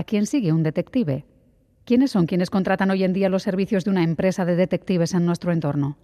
¿A 0.00 0.04
quién 0.04 0.24
sigue 0.24 0.54
un 0.54 0.62
detective? 0.62 1.26
¿Quiénes 1.84 2.12
son 2.12 2.24
quienes 2.24 2.48
contratan 2.48 2.90
hoy 2.90 3.04
en 3.04 3.12
día 3.12 3.28
los 3.28 3.42
servicios 3.42 3.84
de 3.84 3.90
una 3.90 4.02
empresa 4.02 4.46
de 4.46 4.56
detectives 4.56 5.12
en 5.12 5.26
nuestro 5.26 5.52
entorno? 5.52 5.98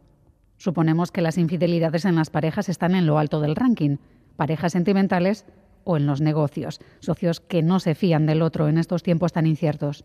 Suponemos 0.58 1.11
que 1.11 1.22
las 1.22 1.38
infidelidades 1.38 2.05
en 2.05 2.15
las 2.15 2.29
parejas 2.29 2.69
están 2.69 2.95
en 2.95 3.07
lo 3.07 3.19
alto 3.19 3.41
del 3.41 3.57
ranking, 3.57 3.97
parejas 4.37 4.73
sentimentales 4.73 5.47
o 5.85 5.97
en 5.97 6.05
los 6.05 6.21
negocios, 6.21 6.79
socios 7.01 7.41
que 7.41 7.63
no 7.63 7.81
se 7.81 7.95
fían 7.95 8.27
del 8.27 8.43
otro 8.43 8.69
en 8.69 8.77
estos 8.77 9.03
tiempos 9.03 9.32
tan 9.32 9.46
inciertos. 9.46 10.05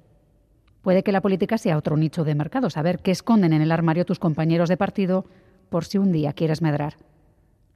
Puede 0.84 1.04
que 1.04 1.12
la 1.12 1.20
política 1.20 1.58
sea 1.58 1.78
otro 1.78 1.98
nicho 1.98 2.24
de 2.24 2.34
mercado, 2.34 2.70
saber 2.70 3.00
qué 3.00 3.12
esconden 3.12 3.52
en 3.52 3.62
el 3.62 3.74
armario 3.74 4.06
tus 4.06 4.20
compañeros 4.20 4.70
de 4.70 4.78
partido 4.78 5.26
por 5.70 5.84
si 5.84 5.98
un 5.98 6.14
día 6.14 6.32
quieres 6.32 6.62
medrar. 6.62 6.96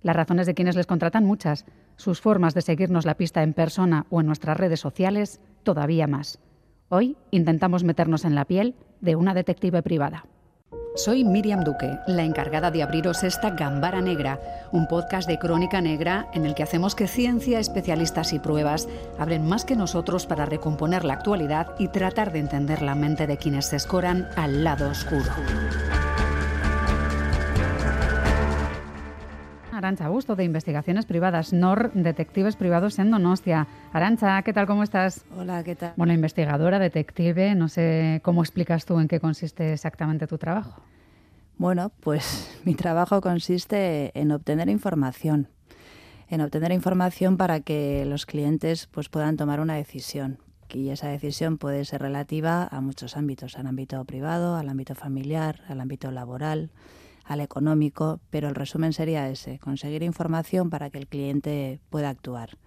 Las 0.06 0.16
razones 0.16 0.46
de 0.46 0.54
quienes 0.54 0.76
les 0.76 0.86
contratan 0.86 1.26
muchas, 1.26 1.66
sus 1.96 2.22
formas 2.22 2.54
de 2.54 2.62
seguirnos 2.62 3.06
la 3.06 3.18
pista 3.18 3.42
en 3.42 3.54
persona 3.54 4.06
o 4.12 4.22
en 4.22 4.28
nuestras 4.28 4.56
redes 4.56 4.80
sociales 4.80 5.42
todavía 5.64 6.06
más. 6.06 6.38
Hoy 6.90 7.18
intentamos 7.32 7.84
meternos 7.84 8.24
en 8.24 8.36
la 8.36 8.46
piel 8.46 8.76
de 9.02 9.16
una 9.16 9.34
detective 9.34 9.82
privada. 9.82 10.28
Soy 10.94 11.24
Miriam 11.24 11.64
Duque, 11.64 11.98
la 12.06 12.24
encargada 12.24 12.70
de 12.70 12.84
abriros 12.84 13.24
esta 13.24 13.50
Gambara 13.50 14.00
Negra, 14.00 14.40
un 14.72 14.88
podcast 14.88 15.28
de 15.28 15.40
crónica 15.40 15.82
negra 15.82 16.28
en 16.36 16.46
el 16.46 16.54
que 16.54 16.62
hacemos 16.62 16.94
que 16.94 17.08
ciencia, 17.08 17.58
especialistas 17.58 18.32
y 18.32 18.38
pruebas 18.38 18.88
hablen 19.18 19.48
más 19.48 19.66
que 19.66 19.76
nosotros 19.76 20.28
para 20.28 20.46
recomponer 20.46 21.04
la 21.04 21.16
actualidad 21.16 21.72
y 21.80 21.88
tratar 21.88 22.32
de 22.32 22.42
entender 22.42 22.84
la 22.84 22.94
mente 22.94 23.26
de 23.26 23.38
quienes 23.38 23.66
se 23.66 23.78
escoran 23.78 24.30
al 24.36 24.64
lado 24.64 24.88
oscuro. 24.88 25.32
Arancha 29.86 30.10
Busto, 30.10 30.36
de 30.36 30.44
Investigaciones 30.44 31.06
Privadas, 31.06 31.54
NOR, 31.54 31.92
Detectives 31.94 32.56
Privados 32.56 32.98
en 32.98 33.12
Donostia. 33.12 33.68
Arancha, 33.94 34.42
¿qué 34.42 34.52
tal? 34.52 34.66
¿Cómo 34.66 34.82
estás? 34.82 35.24
Hola, 35.38 35.64
¿qué 35.64 35.76
tal? 35.76 35.94
Bueno, 35.96 36.12
investigadora, 36.12 36.80
detective, 36.80 37.54
no 37.54 37.68
sé 37.68 38.20
cómo 38.24 38.42
explicas 38.42 38.86
tú 38.86 39.00
en 39.00 39.08
qué 39.08 39.20
consiste 39.20 39.74
exactamente 39.74 40.26
tu 40.26 40.40
trabajo. 40.40 40.82
Bueno, 41.60 41.92
pues 42.00 42.60
mi 42.66 42.74
trabajo 42.74 43.22
consiste 43.22 44.12
en 44.20 44.32
obtener 44.32 44.70
información, 44.70 45.50
en 46.30 46.42
obtener 46.42 46.72
información 46.72 47.38
para 47.38 47.60
que 47.60 48.06
los 48.06 48.26
clientes 48.26 48.88
pues, 48.88 49.08
puedan 49.08 49.38
tomar 49.38 49.60
una 49.60 49.76
decisión. 49.76 50.40
Y 50.74 50.90
esa 50.90 51.10
decisión 51.10 51.60
puede 51.60 51.86
ser 51.86 52.02
relativa 52.02 52.68
a 52.72 52.82
muchos 52.82 53.18
ámbitos, 53.18 53.56
al 53.56 53.68
ámbito 53.68 54.04
privado, 54.06 54.56
al 54.56 54.68
ámbito 54.68 54.96
familiar, 54.96 55.62
al 55.68 55.80
ámbito 55.80 56.10
laboral, 56.10 56.72
al 57.26 57.42
económico, 57.42 58.20
pero 58.30 58.48
el 58.48 58.56
resumen 58.56 58.94
sería 58.94 59.30
ese, 59.30 59.60
conseguir 59.60 60.04
información 60.04 60.70
para 60.70 60.90
que 60.90 61.00
el 61.00 61.08
cliente 61.08 61.80
pueda 61.90 62.10
actuar. 62.10 62.58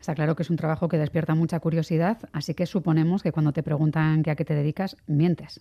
Está 0.00 0.14
claro 0.14 0.34
que 0.34 0.42
es 0.42 0.50
un 0.50 0.56
trabajo 0.56 0.88
que 0.88 0.98
despierta 0.98 1.34
mucha 1.34 1.60
curiosidad, 1.60 2.18
así 2.32 2.54
que 2.54 2.66
suponemos 2.66 3.22
que 3.22 3.32
cuando 3.32 3.52
te 3.52 3.62
preguntan 3.62 4.22
a 4.28 4.34
qué 4.34 4.44
te 4.44 4.54
dedicas, 4.54 4.96
mientes. 5.06 5.60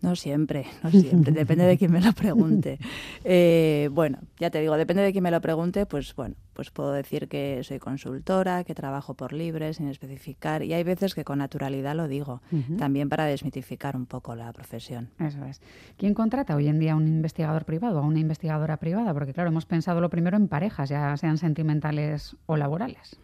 No 0.00 0.14
siempre, 0.14 0.66
no 0.82 0.90
siempre, 0.90 1.32
depende 1.34 1.64
de 1.64 1.76
quién 1.76 1.90
me 1.90 2.00
lo 2.00 2.12
pregunte. 2.12 2.78
Eh, 3.24 3.88
bueno, 3.92 4.18
ya 4.38 4.50
te 4.50 4.60
digo, 4.60 4.76
depende 4.76 5.02
de 5.02 5.12
quién 5.12 5.24
me 5.24 5.30
lo 5.30 5.40
pregunte, 5.40 5.86
pues 5.86 6.14
bueno, 6.14 6.36
pues 6.52 6.70
puedo 6.70 6.92
decir 6.92 7.28
que 7.28 7.62
soy 7.64 7.78
consultora, 7.78 8.62
que 8.64 8.74
trabajo 8.74 9.14
por 9.14 9.32
libre, 9.32 9.74
sin 9.74 9.88
especificar, 9.88 10.62
y 10.62 10.72
hay 10.72 10.84
veces 10.84 11.14
que 11.14 11.24
con 11.24 11.38
naturalidad 11.38 11.96
lo 11.96 12.06
digo, 12.06 12.42
también 12.78 13.08
para 13.08 13.24
desmitificar 13.26 13.96
un 13.96 14.06
poco 14.06 14.34
la 14.34 14.52
profesión. 14.52 15.10
Eso 15.18 15.44
es. 15.44 15.60
¿Quién 15.96 16.14
contrata 16.14 16.54
hoy 16.54 16.68
en 16.68 16.78
día 16.78 16.92
a 16.92 16.96
un 16.96 17.08
investigador 17.08 17.64
privado, 17.64 17.98
a 17.98 18.02
una 18.02 18.20
investigadora 18.20 18.76
privada? 18.76 19.12
Porque 19.12 19.32
claro, 19.32 19.50
hemos 19.50 19.66
pensado 19.66 20.00
lo 20.00 20.10
primero 20.10 20.36
en 20.36 20.48
parejas, 20.48 20.88
ya 20.88 21.16
sean 21.16 21.38
sentimentales 21.38 22.36
o 22.46 22.56
laborales. 22.56 23.18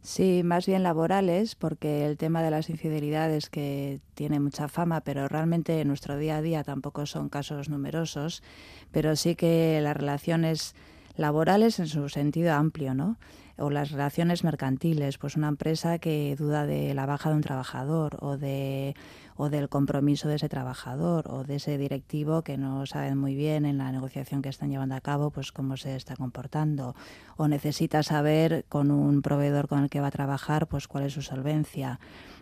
Sí, 0.00 0.42
más 0.44 0.66
bien 0.66 0.82
laborales, 0.82 1.54
porque 1.54 2.06
el 2.06 2.16
tema 2.16 2.42
de 2.42 2.50
las 2.50 2.70
infidelidades 2.70 3.50
que 3.50 4.00
tiene 4.14 4.40
mucha 4.40 4.68
fama, 4.68 5.00
pero 5.02 5.28
realmente 5.28 5.80
en 5.80 5.88
nuestro 5.88 6.16
día 6.16 6.36
a 6.38 6.42
día 6.42 6.64
tampoco 6.64 7.04
son 7.04 7.28
casos 7.28 7.68
numerosos, 7.68 8.42
pero 8.92 9.16
sí 9.16 9.34
que 9.34 9.80
las 9.82 9.96
relaciones 9.96 10.74
laborales 11.16 11.78
en 11.80 11.88
su 11.88 12.08
sentido 12.08 12.54
amplio, 12.54 12.94
¿no? 12.94 13.18
O 13.58 13.70
las 13.70 13.90
relaciones 13.90 14.44
mercantiles, 14.44 15.18
pues 15.18 15.36
una 15.36 15.48
empresa 15.48 15.98
que 15.98 16.36
duda 16.38 16.64
de 16.66 16.94
la 16.94 17.06
baja 17.06 17.30
de 17.30 17.36
un 17.36 17.42
trabajador 17.42 18.16
o 18.20 18.36
de 18.36 18.94
o 19.36 19.50
del 19.50 19.68
compromiso 19.68 20.28
de 20.28 20.34
ese 20.34 20.48
trabajador 20.48 21.28
o 21.30 21.44
de 21.44 21.56
ese 21.56 21.78
directivo 21.78 22.42
que 22.42 22.58
no 22.58 22.86
saben 22.86 23.16
muy 23.16 23.36
bien 23.36 23.66
en 23.66 23.78
la 23.78 23.92
negociación 23.92 24.42
que 24.42 24.48
están 24.48 24.70
llevando 24.70 24.96
a 24.96 25.00
cabo 25.00 25.30
pues 25.30 25.52
cómo 25.52 25.76
se 25.76 25.94
está 25.94 26.16
comportando. 26.16 26.94
O 27.36 27.46
necesita 27.46 28.02
saber 28.02 28.64
con 28.68 28.90
un 28.90 29.22
proveedor 29.22 29.68
con 29.68 29.82
el 29.82 29.90
que 29.90 30.00
va 30.00 30.08
a 30.08 30.12
trabajar 30.12 30.66
pues 30.66 30.88
cuál 30.88 31.04
es 31.04 31.12
su 31.12 31.22
solvencia 31.22 32.00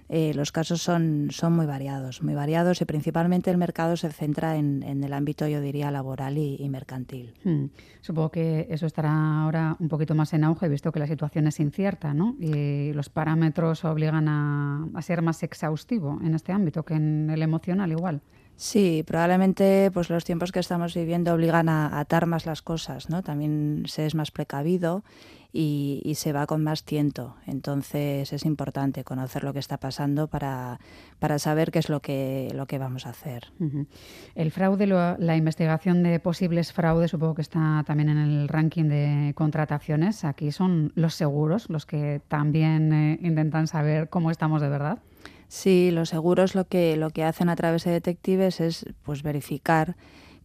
eh, 0.09 0.33
los 0.35 0.53
casos 0.53 0.83
son, 0.83 1.29
son 1.31 1.55
muy 1.55 1.67
variados, 1.67 2.23
muy 2.23 2.35
variados 2.35 2.81
y 2.81 2.85
principalmente 2.85 3.51
el 3.51 3.59
mercado 3.59 3.97
se 3.97 4.11
centra 4.11 4.57
en, 4.57 4.83
el 4.83 5.13
ámbito, 5.13 5.47
yo 5.49 5.61
diría, 5.61 5.91
laboral 5.91 6.39
y, 6.39 6.69
mercantil. 6.69 7.35
Hmm. 7.45 7.67
Supongo 8.01 8.31
que 8.31 8.67
eso 8.71 8.87
estará 8.87 9.43
ahora 9.43 9.77
un 9.79 9.89
poquito 9.89 10.15
más 10.15 10.33
en 10.33 10.45
auge, 10.45 10.69
visto 10.69 10.93
que 10.93 11.01
la 11.01 11.07
situación 11.07 11.47
es 11.47 11.59
incierta, 11.61 12.15
¿no? 12.15 12.37
Y 12.39 12.93
los 12.93 13.09
parámetros 13.09 13.85
obligan 13.85 14.29
a, 14.29 14.89
a 14.95 15.03
ser 15.03 15.23
más 15.23 15.43
exhaustivo 15.43 16.21
en 16.23 16.35
este 16.35 16.53
ámbito 16.53 16.85
que 16.85 16.95
en 16.95 17.31
el 17.31 17.43
emocional 17.43 17.91
igual. 17.91 18.21
Sí, 18.57 19.05
probablemente 19.07 19.91
pues 19.93 20.09
los 20.09 20.25
tiempos 20.25 20.51
que 20.51 20.61
estamos 20.61 20.95
viviendo 20.95 21.35
obligan 21.35 21.69
a 21.69 21.99
atar 21.99 22.27
más 22.27 22.47
las 22.47 22.63
cosas, 22.63 23.11
¿no? 23.11 23.23
También 23.23 23.85
se 23.87 24.07
es 24.07 24.15
más 24.15 24.31
precavido 24.31 25.05
y, 25.53 26.15
se 26.17 26.33
va 26.33 26.47
con 26.47 26.63
más 26.63 26.85
tiento. 26.85 27.37
Entonces 27.47 28.33
es 28.33 28.45
importante 28.45 29.05
conocer 29.05 29.45
lo 29.45 29.53
que 29.53 29.59
está 29.59 29.79
pasando 29.79 30.29
para, 30.29 30.81
para 31.19 31.39
saber 31.39 31.71
qué 31.71 31.79
es 31.79 31.89
lo 31.89 32.01
que, 32.01 32.51
lo 32.55 32.67
que 32.67 32.79
vamos 32.79 33.07
a 33.07 33.11
hacer. 33.11 33.53
El 34.35 34.51
fraude, 34.51 34.87
la 34.87 35.37
investigación 35.37 36.03
de 36.03 36.21
posibles 36.21 36.73
fraudes, 36.73 37.11
supongo 37.11 37.35
que 37.35 37.43
está 37.43 37.85
también 37.87 38.09
en 38.09 38.19
el 38.19 38.49
ranking 38.49 38.85
de 38.85 39.33
contrataciones. 39.35 40.25
Aquí 40.25 40.53
son 40.53 40.93
los 40.95 41.15
seguros 41.15 41.69
los 41.69 41.87
que 41.87 42.21
también 42.29 42.93
eh, 42.93 43.19
intentan 43.23 43.67
saber 43.67 44.09
cómo 44.09 44.31
estamos 44.31 44.61
de 44.61 44.69
verdad. 44.69 44.99
Sí, 45.49 45.91
los 45.93 46.09
seguros 46.09 46.55
lo 46.55 46.67
que, 46.67 46.97
lo 46.97 47.11
que 47.11 47.25
hacen 47.25 47.49
a 47.49 47.57
través 47.57 47.85
de 47.85 47.93
detectives 47.93 48.61
es 48.61 48.87
pues 49.03 49.23
verificar 49.23 49.97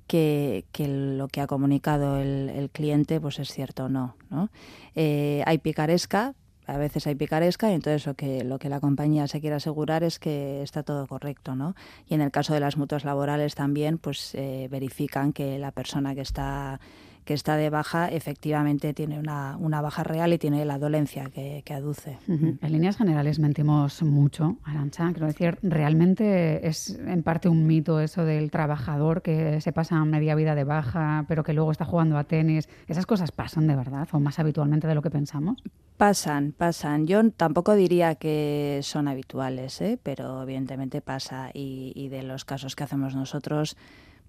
que, 0.07 0.65
lo 0.77 1.27
que 1.27 1.41
ha 1.41 1.47
comunicado 1.47 2.17
el, 2.17 2.69
cliente 2.71 3.21
pues 3.21 3.39
es 3.39 3.49
cierto 3.51 3.85
o 3.85 3.89
no. 3.89 4.15
¿no? 4.29 4.49
Eh, 4.95 5.41
hay 5.45 5.57
picaresca, 5.59 6.35
a 6.67 6.77
veces 6.77 7.07
hay 7.07 7.15
picaresca 7.15 7.71
y 7.71 7.75
entonces 7.75 8.05
lo 8.05 8.13
que, 8.13 8.43
lo 8.43 8.59
que 8.59 8.69
la 8.69 8.79
compañía 8.79 9.27
se 9.27 9.39
quiere 9.39 9.55
asegurar 9.55 10.03
es 10.03 10.19
que 10.19 10.61
está 10.61 10.83
todo 10.83 11.07
correcto. 11.07 11.55
¿no? 11.55 11.75
Y 12.07 12.13
en 12.13 12.21
el 12.21 12.31
caso 12.31 12.53
de 12.53 12.59
las 12.59 12.77
mutuas 12.77 13.05
laborales 13.05 13.55
también 13.55 13.97
pues 13.97 14.35
eh, 14.35 14.67
verifican 14.69 15.33
que 15.33 15.57
la 15.59 15.71
persona 15.71 16.13
que 16.13 16.21
está 16.21 16.79
que 17.25 17.33
está 17.33 17.55
de 17.55 17.69
baja 17.69 18.07
efectivamente 18.09 18.93
tiene 18.93 19.19
una, 19.19 19.57
una 19.57 19.81
baja 19.81 20.03
real 20.03 20.33
y 20.33 20.37
tiene 20.37 20.65
la 20.65 20.77
dolencia 20.77 21.29
que, 21.29 21.63
aduce. 21.71 22.17
En 22.27 22.71
líneas 22.71 22.97
generales 22.97 23.39
mentimos 23.39 24.03
mucho, 24.03 24.57
Arancha. 24.65 25.09
Quiero 25.11 25.27
decir, 25.27 25.57
realmente 25.61 26.67
es 26.67 26.99
en 26.99 27.23
parte 27.23 27.47
un 27.47 27.65
mito 27.65 28.01
eso 28.01 28.25
del 28.25 28.51
trabajador 28.51 29.21
que 29.21 29.61
se 29.61 29.71
pasa 29.71 30.03
media 30.03 30.35
vida 30.35 30.53
de 30.53 30.65
baja, 30.65 31.23
pero 31.29 31.43
que 31.43 31.53
luego 31.53 31.71
está 31.71 31.85
jugando 31.85 32.17
a 32.17 32.25
tenis. 32.25 32.67
¿Esas 32.87 33.05
cosas 33.05 33.31
pasan 33.31 33.67
de 33.67 33.75
verdad 33.75 34.07
o 34.11 34.19
más 34.19 34.39
habitualmente 34.39 34.87
de 34.87 34.95
lo 34.95 35.01
que 35.01 35.09
pensamos? 35.09 35.63
Pasan, 35.95 36.51
pasan. 36.51 37.07
Yo 37.07 37.29
tampoco 37.31 37.75
diría 37.75 38.15
que 38.15 38.79
son 38.83 39.07
habituales, 39.07 39.79
¿eh? 39.79 39.97
pero 40.01 40.43
evidentemente 40.43 40.99
pasa 41.01 41.51
y, 41.53 41.93
y 41.95 42.09
de 42.09 42.23
los 42.23 42.43
casos 42.43 42.75
que 42.75 42.83
hacemos 42.83 43.15
nosotros 43.15 43.77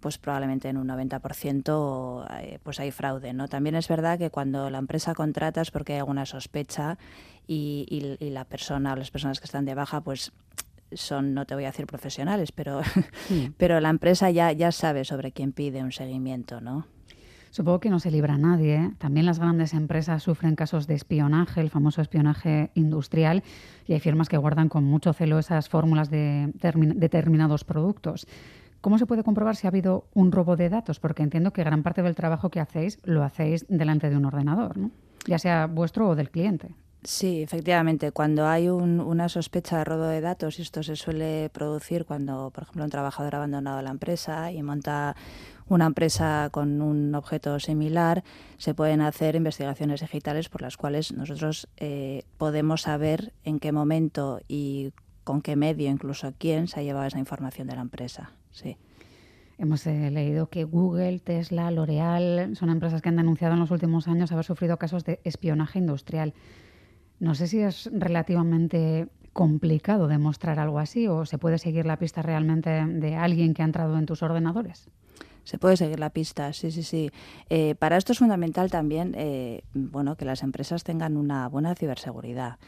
pues 0.02 0.18
probablemente 0.18 0.68
en 0.68 0.76
un 0.76 0.88
90% 0.88 2.26
eh, 2.40 2.58
pues 2.62 2.80
hay 2.80 2.90
fraude. 2.90 3.32
¿no? 3.32 3.48
También 3.48 3.76
es 3.76 3.88
verdad 3.88 4.18
que 4.18 4.28
cuando 4.28 4.68
la 4.68 4.78
empresa 4.78 5.14
contrata 5.14 5.62
es 5.62 5.70
porque 5.70 5.94
hay 5.94 6.00
alguna 6.00 6.26
sospecha 6.26 6.98
y, 7.46 8.18
la 8.20 8.44
persona 8.44 8.92
o 8.92 8.96
las 8.96 9.10
personas 9.10 9.40
que 9.40 9.46
están 9.46 9.64
de 9.64 9.74
baja 9.74 10.02
pues 10.02 10.32
son, 10.92 11.32
no 11.32 11.46
te 11.46 11.54
voy 11.54 11.64
a 11.64 11.68
decir 11.68 11.86
profesionales, 11.86 12.52
pero, 12.52 12.82
pero 13.56 13.80
la 13.80 13.88
empresa 13.88 14.30
ya, 14.30 14.52
ya 14.52 14.72
sabe 14.72 15.04
sobre 15.04 15.32
quién 15.32 15.52
pide 15.52 15.82
un 15.82 15.92
seguimiento, 15.92 16.60
¿no? 16.60 16.86
Supongo 17.52 17.80
que 17.80 17.90
no 17.90 18.00
se 18.00 18.10
libra 18.10 18.38
nadie. 18.38 18.76
¿eh? 18.76 18.90
También 18.96 19.26
las 19.26 19.38
grandes 19.38 19.74
empresas 19.74 20.22
sufren 20.22 20.56
casos 20.56 20.86
de 20.86 20.94
espionaje, 20.94 21.60
el 21.60 21.68
famoso 21.68 22.00
espionaje 22.00 22.70
industrial, 22.74 23.42
y 23.86 23.92
hay 23.92 24.00
firmas 24.00 24.30
que 24.30 24.38
guardan 24.38 24.70
con 24.70 24.84
mucho 24.84 25.12
celo 25.12 25.38
esas 25.38 25.68
fórmulas 25.68 26.08
de 26.08 26.50
determinados 26.54 27.64
productos. 27.64 28.26
¿Cómo 28.82 28.98
se 28.98 29.06
puede 29.06 29.24
comprobar 29.24 29.56
si 29.56 29.66
ha 29.66 29.70
habido 29.70 30.04
un 30.12 30.32
robo 30.32 30.56
de 30.56 30.68
datos? 30.68 31.00
Porque 31.00 31.22
entiendo 31.22 31.52
que 31.52 31.64
gran 31.64 31.82
parte 31.82 32.02
del 32.02 32.14
trabajo 32.14 32.50
que 32.50 32.60
hacéis 32.60 32.98
lo 33.04 33.22
hacéis 33.22 33.64
delante 33.68 34.10
de 34.10 34.16
un 34.16 34.26
ordenador, 34.26 34.76
¿no? 34.76 34.90
ya 35.26 35.38
sea 35.38 35.66
vuestro 35.66 36.08
o 36.08 36.14
del 36.14 36.30
cliente. 36.30 36.74
Sí, 37.04 37.42
efectivamente. 37.42 38.12
Cuando 38.12 38.46
hay 38.46 38.68
una 38.68 39.28
sospecha 39.28 39.78
de 39.78 39.84
robo 39.84 40.04
de 40.04 40.20
datos, 40.20 40.58
y 40.58 40.62
esto 40.62 40.84
se 40.84 40.94
suele 40.94 41.48
producir 41.50 42.04
cuando, 42.04 42.50
por 42.50 42.62
ejemplo, 42.62 42.84
un 42.84 42.90
trabajador 42.90 43.34
ha 43.34 43.38
abandonado 43.38 43.82
la 43.82 43.90
empresa 43.90 44.52
y 44.52 44.62
monta 44.62 45.16
una 45.66 45.86
empresa 45.86 46.48
con 46.52 46.80
un 46.80 47.14
objeto 47.14 47.58
similar, 47.58 48.22
se 48.56 48.74
pueden 48.74 49.00
hacer 49.00 49.34
investigaciones 49.34 50.00
digitales 50.00 50.48
por 50.48 50.62
las 50.62 50.76
cuales 50.76 51.12
nosotros 51.12 51.68
eh, 51.76 52.24
podemos 52.36 52.82
saber 52.82 53.32
en 53.44 53.58
qué 53.58 53.72
momento 53.72 54.40
y 54.46 54.92
con 55.24 55.40
qué 55.40 55.56
medio, 55.56 55.90
incluso 55.90 56.34
quién 56.38 56.68
se 56.68 56.80
ha 56.80 56.82
llevado 56.82 57.06
esa 57.06 57.18
información 57.18 57.66
de 57.66 57.76
la 57.76 57.82
empresa. 57.82 58.32
Sí. 58.52 58.76
Hemos 59.58 59.86
eh, 59.86 60.10
leído 60.10 60.48
que 60.48 60.64
Google, 60.64 61.18
Tesla, 61.18 61.70
L'Oreal 61.70 62.56
son 62.56 62.70
empresas 62.70 63.02
que 63.02 63.08
han 63.08 63.16
denunciado 63.16 63.54
en 63.54 63.60
los 63.60 63.70
últimos 63.70 64.08
años 64.08 64.32
haber 64.32 64.44
sufrido 64.44 64.76
casos 64.76 65.04
de 65.04 65.20
espionaje 65.24 65.78
industrial. 65.78 66.34
No 67.20 67.34
sé 67.34 67.46
si 67.46 67.60
es 67.60 67.90
relativamente 67.92 69.08
complicado 69.32 70.08
demostrar 70.08 70.58
algo 70.58 70.78
así 70.78 71.06
o 71.06 71.24
se 71.24 71.38
puede 71.38 71.58
seguir 71.58 71.86
la 71.86 71.98
pista 71.98 72.22
realmente 72.22 72.70
de 72.70 73.16
alguien 73.16 73.54
que 73.54 73.62
ha 73.62 73.64
entrado 73.64 73.96
en 73.98 74.06
tus 74.06 74.22
ordenadores. 74.22 74.88
Se 75.44 75.58
puede 75.58 75.76
seguir 75.76 75.98
la 75.98 76.10
pista, 76.10 76.52
sí, 76.52 76.70
sí, 76.70 76.82
sí. 76.82 77.10
Eh, 77.50 77.74
para 77.74 77.96
esto 77.96 78.12
es 78.12 78.18
fundamental 78.18 78.70
también, 78.70 79.14
eh, 79.16 79.62
bueno, 79.74 80.16
que 80.16 80.24
las 80.24 80.42
empresas 80.42 80.84
tengan 80.84 81.16
una 81.16 81.48
buena 81.48 81.74
ciberseguridad. 81.74 82.58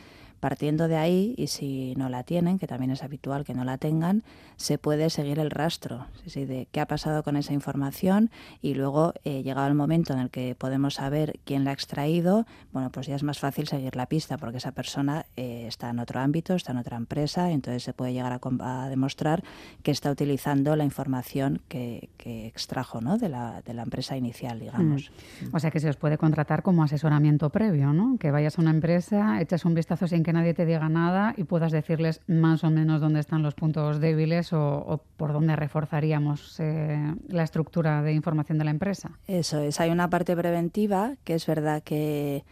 Partiendo 0.45 0.89
de 0.89 0.99
ahí, 0.99 1.35
y 1.39 1.47
si 1.47 1.95
no 1.97 2.11
la 2.11 2.23
tienen, 2.23 2.59
que 2.59 2.67
también 2.67 2.91
es 2.91 3.03
habitual 3.03 3.47
que 3.47 3.55
no 3.55 3.65
la 3.65 3.79
tengan, 3.79 4.25
se 4.57 4.77
puede 4.77 5.09
seguir 5.09 5.39
el 5.39 5.51
rastro 5.51 6.05
de 6.35 6.69
qué 6.71 6.81
ha 6.81 6.87
pasado 6.87 7.23
con 7.23 7.39
esa 7.39 7.55
información 7.55 8.31
y 8.61 8.75
luego, 8.75 9.15
eh, 9.25 9.43
llegado 9.43 9.69
el 9.69 9.75
momento 9.75 10.13
en 10.13 10.19
el 10.19 10.29
que 10.29 10.55
podemos 10.55 10.97
saber 10.97 11.41
quién 11.45 11.65
la 11.65 11.71
ha 11.71 11.73
extraído, 11.73 12.45
bueno, 12.75 12.91
pues 12.91 13.07
ya 13.07 13.17
es 13.17 13.23
más 13.23 13.39
fácil 13.39 13.67
seguir 13.69 13.97
la 13.97 14.05
pista 14.05 14.37
porque 14.37 14.59
esa 14.59 14.73
persona 14.73 15.25
eh, 15.39 15.65
está 15.67 15.89
en 15.89 15.99
otro 15.99 16.21
ámbito, 16.21 16.53
está 16.53 16.73
en 16.73 16.79
otra 16.79 16.99
empresa, 16.99 17.51
entonces 17.51 17.83
se 17.83 17.95
puede 17.95 18.13
llegar 18.13 18.39
a, 18.61 18.89
demostrar 18.91 19.43
que 19.83 19.93
está 19.93 20.11
utilizando 20.11 20.77
la 20.77 20.85
información 20.85 21.63
que, 21.69 22.11
extrajo 22.19 23.01
¿no? 23.01 23.17
de, 23.17 23.31
la, 23.31 23.63
de 23.63 23.73
la 23.73 23.83
empresa 23.83 24.15
inicial, 24.15 24.61
digamos. 24.61 25.11
Mm. 25.41 25.57
O 25.57 25.59
sea 25.59 25.71
que 25.71 25.81
se 25.81 25.89
os 25.89 25.97
puede 25.97 26.19
contratar 26.19 26.63
como 26.63 26.83
asesoramiento 26.83 27.49
previo, 27.49 27.95
¿no? 27.95 28.19
Que 28.19 28.31
vayas 28.31 28.59
a 28.59 28.61
una 28.61 28.73
empresa, 28.73 29.41
eches 29.41 29.65
un 29.65 29.75
vistazo 29.75 30.07
sin 30.07 30.23
que 30.23 30.34
nadie 30.35 30.53
te 30.55 30.67
diga 30.67 30.89
nada 30.89 31.35
y 31.37 31.45
puedas 31.45 31.73
decirles 31.73 32.21
más 32.27 32.63
o 32.65 32.71
menos 32.71 33.01
dónde 33.01 33.21
están 33.21 33.43
los 33.43 33.55
puntos 33.55 34.01
débiles 34.01 34.53
o, 34.53 35.01
por 35.17 35.33
dónde 35.33 35.57
reforzaríamos 35.57 36.61
eh, 36.61 37.15
la 37.29 37.43
estructura 37.43 38.03
de 38.03 38.13
información 38.13 38.59
de 38.59 38.65
la 38.65 38.71
empresa. 38.71 39.19
Eso 39.27 39.61
es, 39.61 39.81
hay 39.81 39.91
una 39.91 40.11
parte 40.11 40.37
preventiva 40.37 41.15
que 41.25 41.35
es 41.35 41.47
verdad 41.47 41.83
que 41.83 42.45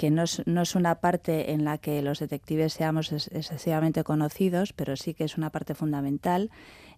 que 0.00 0.10
no 0.10 0.22
es, 0.22 0.42
no 0.46 0.62
es, 0.62 0.74
una 0.76 0.94
parte 0.94 1.52
en 1.52 1.62
la 1.62 1.76
que 1.76 2.00
los 2.00 2.20
detectives 2.20 2.72
seamos 2.72 3.12
excesivamente 3.12 4.02
conocidos, 4.02 4.72
pero 4.72 4.96
sí 4.96 5.12
que 5.12 5.24
es 5.24 5.36
una 5.36 5.50
parte 5.50 5.74
fundamental 5.74 6.50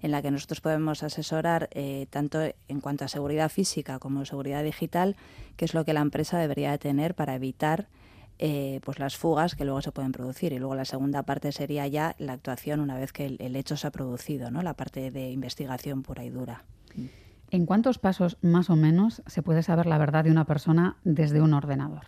en 0.03 0.13
la 0.13 0.23
que 0.23 0.31
nosotros 0.31 0.61
podemos 0.61 1.03
asesorar 1.03 1.69
eh, 1.73 2.07
tanto 2.11 2.39
en 2.43 2.81
cuanto 2.81 3.05
a 3.05 3.09
seguridad 3.09 3.49
física 3.49 3.99
como 3.99 4.25
seguridad 4.25 4.63
digital, 4.63 5.17
que 5.57 5.65
es 5.65 5.75
lo 5.75 5.85
que 5.85 5.95
la 5.95 6.01
empresa 6.01 6.39
debería 6.39 6.79
tener 6.79 7.17
para 7.17 7.35
evitar 7.35 7.89
eh, 8.45 8.81
pues 8.85 8.99
las 8.99 9.17
fugas 9.17 9.55
que 9.55 9.65
luego 9.65 9.83
se 9.83 9.93
pueden 9.93 10.11
producir. 10.11 10.53
Y 10.53 10.59
luego 10.59 10.75
la 10.75 10.85
segunda 10.85 11.23
parte 11.23 11.53
sería 11.53 11.87
ya 11.87 12.17
la 12.19 12.33
actuación 12.33 12.81
una 12.81 12.99
vez 12.99 13.13
que 13.13 13.27
el, 13.27 13.55
hecho 13.55 13.77
se 13.77 13.87
ha 13.87 13.93
producido, 13.93 14.51
¿no? 14.51 14.63
la 14.63 14.75
parte 14.75 15.13
de 15.13 15.31
investigación 15.31 16.03
pura 16.03 16.25
y 16.25 16.31
dura. 16.31 16.65
¿En 17.53 17.67
cuántos 17.67 18.01
pasos 18.01 18.39
más 18.43 18.69
o 18.69 18.75
menos 18.75 19.23
se 19.29 19.43
puede 19.43 19.63
saber 19.63 19.87
la 19.87 19.97
verdad 19.97 20.25
de 20.25 20.33
una 20.33 20.45
persona 20.45 20.97
desde 21.05 21.41
un 21.41 21.55
ordenador? 21.55 22.07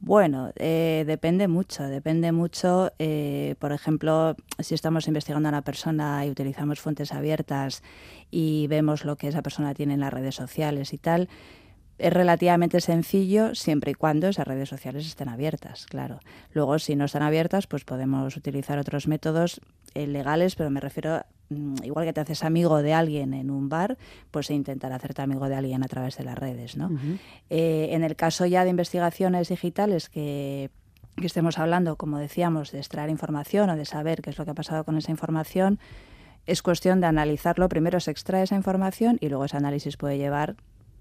Bueno, 0.00 0.52
eh, 0.56 1.04
depende 1.06 1.48
mucho, 1.48 1.84
depende 1.84 2.30
mucho. 2.32 2.92
Eh, 2.98 3.54
por 3.58 3.72
ejemplo, 3.72 4.36
si 4.58 4.74
estamos 4.74 5.08
investigando 5.08 5.48
a 5.48 5.52
una 5.52 5.62
persona 5.62 6.26
y 6.26 6.30
utilizamos 6.30 6.78
fuentes 6.78 7.12
abiertas 7.12 7.82
y 8.30 8.66
vemos 8.66 9.06
lo 9.06 9.16
que 9.16 9.28
esa 9.28 9.40
persona 9.40 9.72
tiene 9.72 9.94
en 9.94 10.00
las 10.00 10.12
redes 10.12 10.34
sociales 10.34 10.92
y 10.92 10.98
tal, 10.98 11.30
es 12.00 12.12
relativamente 12.12 12.80
sencillo 12.80 13.54
siempre 13.54 13.92
y 13.92 13.94
cuando 13.94 14.28
esas 14.28 14.46
redes 14.46 14.68
sociales 14.68 15.06
estén 15.06 15.28
abiertas, 15.28 15.86
claro. 15.86 16.20
Luego, 16.52 16.78
si 16.78 16.96
no 16.96 17.04
están 17.04 17.22
abiertas, 17.22 17.66
pues 17.66 17.84
podemos 17.84 18.36
utilizar 18.36 18.78
otros 18.78 19.06
métodos 19.06 19.60
eh, 19.94 20.06
legales, 20.06 20.56
pero 20.56 20.70
me 20.70 20.80
refiero, 20.80 21.22
mm, 21.50 21.84
igual 21.84 22.06
que 22.06 22.12
te 22.12 22.20
haces 22.20 22.42
amigo 22.42 22.82
de 22.82 22.94
alguien 22.94 23.34
en 23.34 23.50
un 23.50 23.68
bar, 23.68 23.98
pues 24.30 24.50
intentar 24.50 24.92
hacerte 24.92 25.20
amigo 25.22 25.48
de 25.48 25.56
alguien 25.56 25.82
a 25.84 25.88
través 25.88 26.16
de 26.16 26.24
las 26.24 26.38
redes, 26.38 26.76
¿no? 26.76 26.90
Eh, 27.50 27.88
en 27.90 28.02
el 28.02 28.16
caso 28.16 28.46
ya 28.46 28.64
de 28.64 28.70
investigaciones 28.70 29.48
digitales 29.48 30.08
que 30.08 30.70
que 31.16 31.26
estemos 31.26 31.58
hablando, 31.58 31.96
como 31.96 32.18
decíamos, 32.18 32.72
de 32.72 32.78
extraer 32.78 33.10
información 33.10 33.68
o 33.68 33.76
de 33.76 33.84
saber 33.84 34.22
qué 34.22 34.30
es 34.30 34.38
lo 34.38 34.44
que 34.44 34.52
ha 34.52 34.54
pasado 34.54 34.84
con 34.84 34.96
esa 34.96 35.10
información, 35.10 35.78
es 36.46 36.62
cuestión 36.62 37.00
de 37.00 37.08
analizarlo. 37.08 37.68
Primero 37.68 38.00
se 38.00 38.10
extrae 38.10 38.44
esa 38.44 38.56
información 38.56 39.18
y 39.20 39.28
luego 39.28 39.44
ese 39.44 39.56
análisis 39.56 39.96
puede 39.96 40.16
llevar 40.16 40.56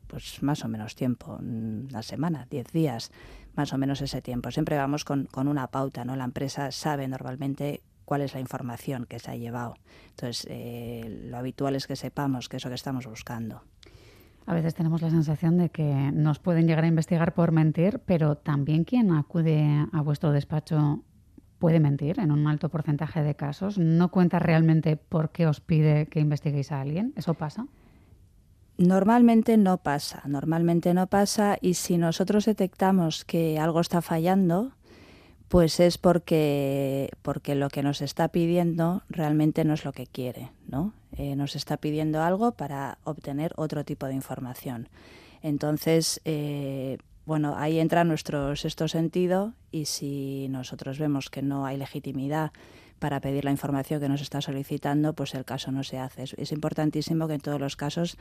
pues 0.10 0.42
más 0.42 0.66
o 0.66 0.68
menos 0.68 0.96
tiempo, 0.96 1.38
una 1.40 2.02
semana, 2.02 2.48
diez 2.50 2.68
días, 2.72 3.12
más 3.56 3.72
o 3.74 3.78
menos 3.78 4.02
ese 4.02 4.22
tiempo. 4.22 4.50
Siempre 4.52 4.76
vamos 4.76 5.06
con, 5.06 5.26
con 5.26 5.48
una 5.48 5.68
pauta, 5.68 6.04
¿no? 6.04 6.16
La 6.16 6.24
empresa 6.24 6.72
sabe 6.72 7.08
normalmente 7.08 7.82
cuál 8.06 8.22
es 8.22 8.34
la 8.34 8.40
información 8.40 9.06
que 9.06 9.20
se 9.20 9.30
ha 9.30 9.36
llevado. 9.36 9.76
Entonces, 10.10 10.48
eh, 10.50 11.26
lo 11.30 11.38
habitual 11.38 11.76
es 11.76 11.86
que 11.86 11.96
sepamos 11.96 12.50
qué 12.50 12.58
es 12.58 12.64
lo 12.64 12.72
que 12.72 12.76
estamos 12.76 13.06
buscando. 13.06 13.62
A 14.48 14.56
veces 14.56 14.74
tenemos 14.74 15.04
la 15.04 15.12
sensación 15.12 15.58
de 15.58 15.70
que 15.70 16.12
nos 16.12 16.40
pueden 16.40 16.66
llegar 16.66 16.86
a 16.86 16.88
investigar 16.88 17.36
por 17.36 17.52
mentir, 17.52 18.02
pero 18.08 18.36
también 18.36 18.84
quien 18.84 19.12
acude 19.12 19.86
a 19.92 20.02
vuestro 20.02 20.32
despacho 20.32 21.04
puede 21.60 21.80
mentir 21.80 22.20
en 22.20 22.32
un 22.32 22.48
alto 22.48 22.70
porcentaje 22.70 23.22
de 23.22 23.36
casos. 23.36 23.78
¿No 23.78 24.10
cuenta 24.10 24.40
realmente 24.40 24.98
por 24.98 25.30
qué 25.30 25.46
os 25.46 25.62
pide 25.62 26.08
que 26.08 26.20
investiguéis 26.20 26.72
a 26.72 26.82
alguien? 26.82 27.14
¿Eso 27.16 27.36
pasa? 27.36 27.68
Normalmente 28.80 29.58
no 29.58 29.80
pasa, 29.80 30.24
normalmente 30.26 30.94
no 30.94 31.08
pasa 31.08 31.58
y 31.60 31.74
si 31.74 31.98
nosotros 31.98 32.46
detectamos 32.46 33.26
que 33.26 33.60
algo 33.60 33.82
está 33.82 34.02
fallando, 34.02 34.72
pues 35.50 35.82
es 35.82 35.98
porque, 35.98 37.10
porque 37.22 37.56
lo 37.56 37.68
que 37.68 37.84
nos 37.84 38.02
está 38.02 38.30
pidiendo 38.30 39.04
realmente 39.10 39.66
no 39.66 39.74
es 39.74 39.84
lo 39.84 39.92
que 39.92 40.08
quiere, 40.08 40.52
¿no? 40.66 40.94
Eh, 41.18 41.36
nos 41.36 41.58
está 41.58 41.76
pidiendo 41.76 42.22
algo 42.22 42.54
para 42.54 43.00
obtener 43.04 43.52
otro 43.58 43.84
tipo 43.84 44.06
de 44.06 44.14
información. 44.14 44.88
Entonces, 45.42 46.22
eh, 46.24 47.00
bueno, 47.26 47.56
ahí 47.58 47.80
entra 47.82 48.06
nuestro 48.06 48.56
sexto 48.56 48.88
sentido 48.88 49.56
y 49.72 49.86
si 49.86 50.48
nosotros 50.50 51.00
vemos 51.00 51.30
que 51.30 51.42
no 51.42 51.66
hay 51.66 51.76
legitimidad 51.76 52.54
para 53.00 53.20
pedir 53.22 53.46
la 53.46 53.52
información 53.52 54.00
que 54.00 54.10
nos 54.10 54.22
está 54.22 54.42
solicitando, 54.42 55.14
pues 55.14 55.34
el 55.34 55.46
caso 55.46 55.72
no 55.72 55.84
se 55.84 55.98
hace. 55.98 56.24
Es, 56.38 56.52
importantísimo 56.52 57.28
que 57.28 57.36
en 57.36 57.42
todos 57.42 57.60
los 57.60 57.76
casos, 57.76 58.18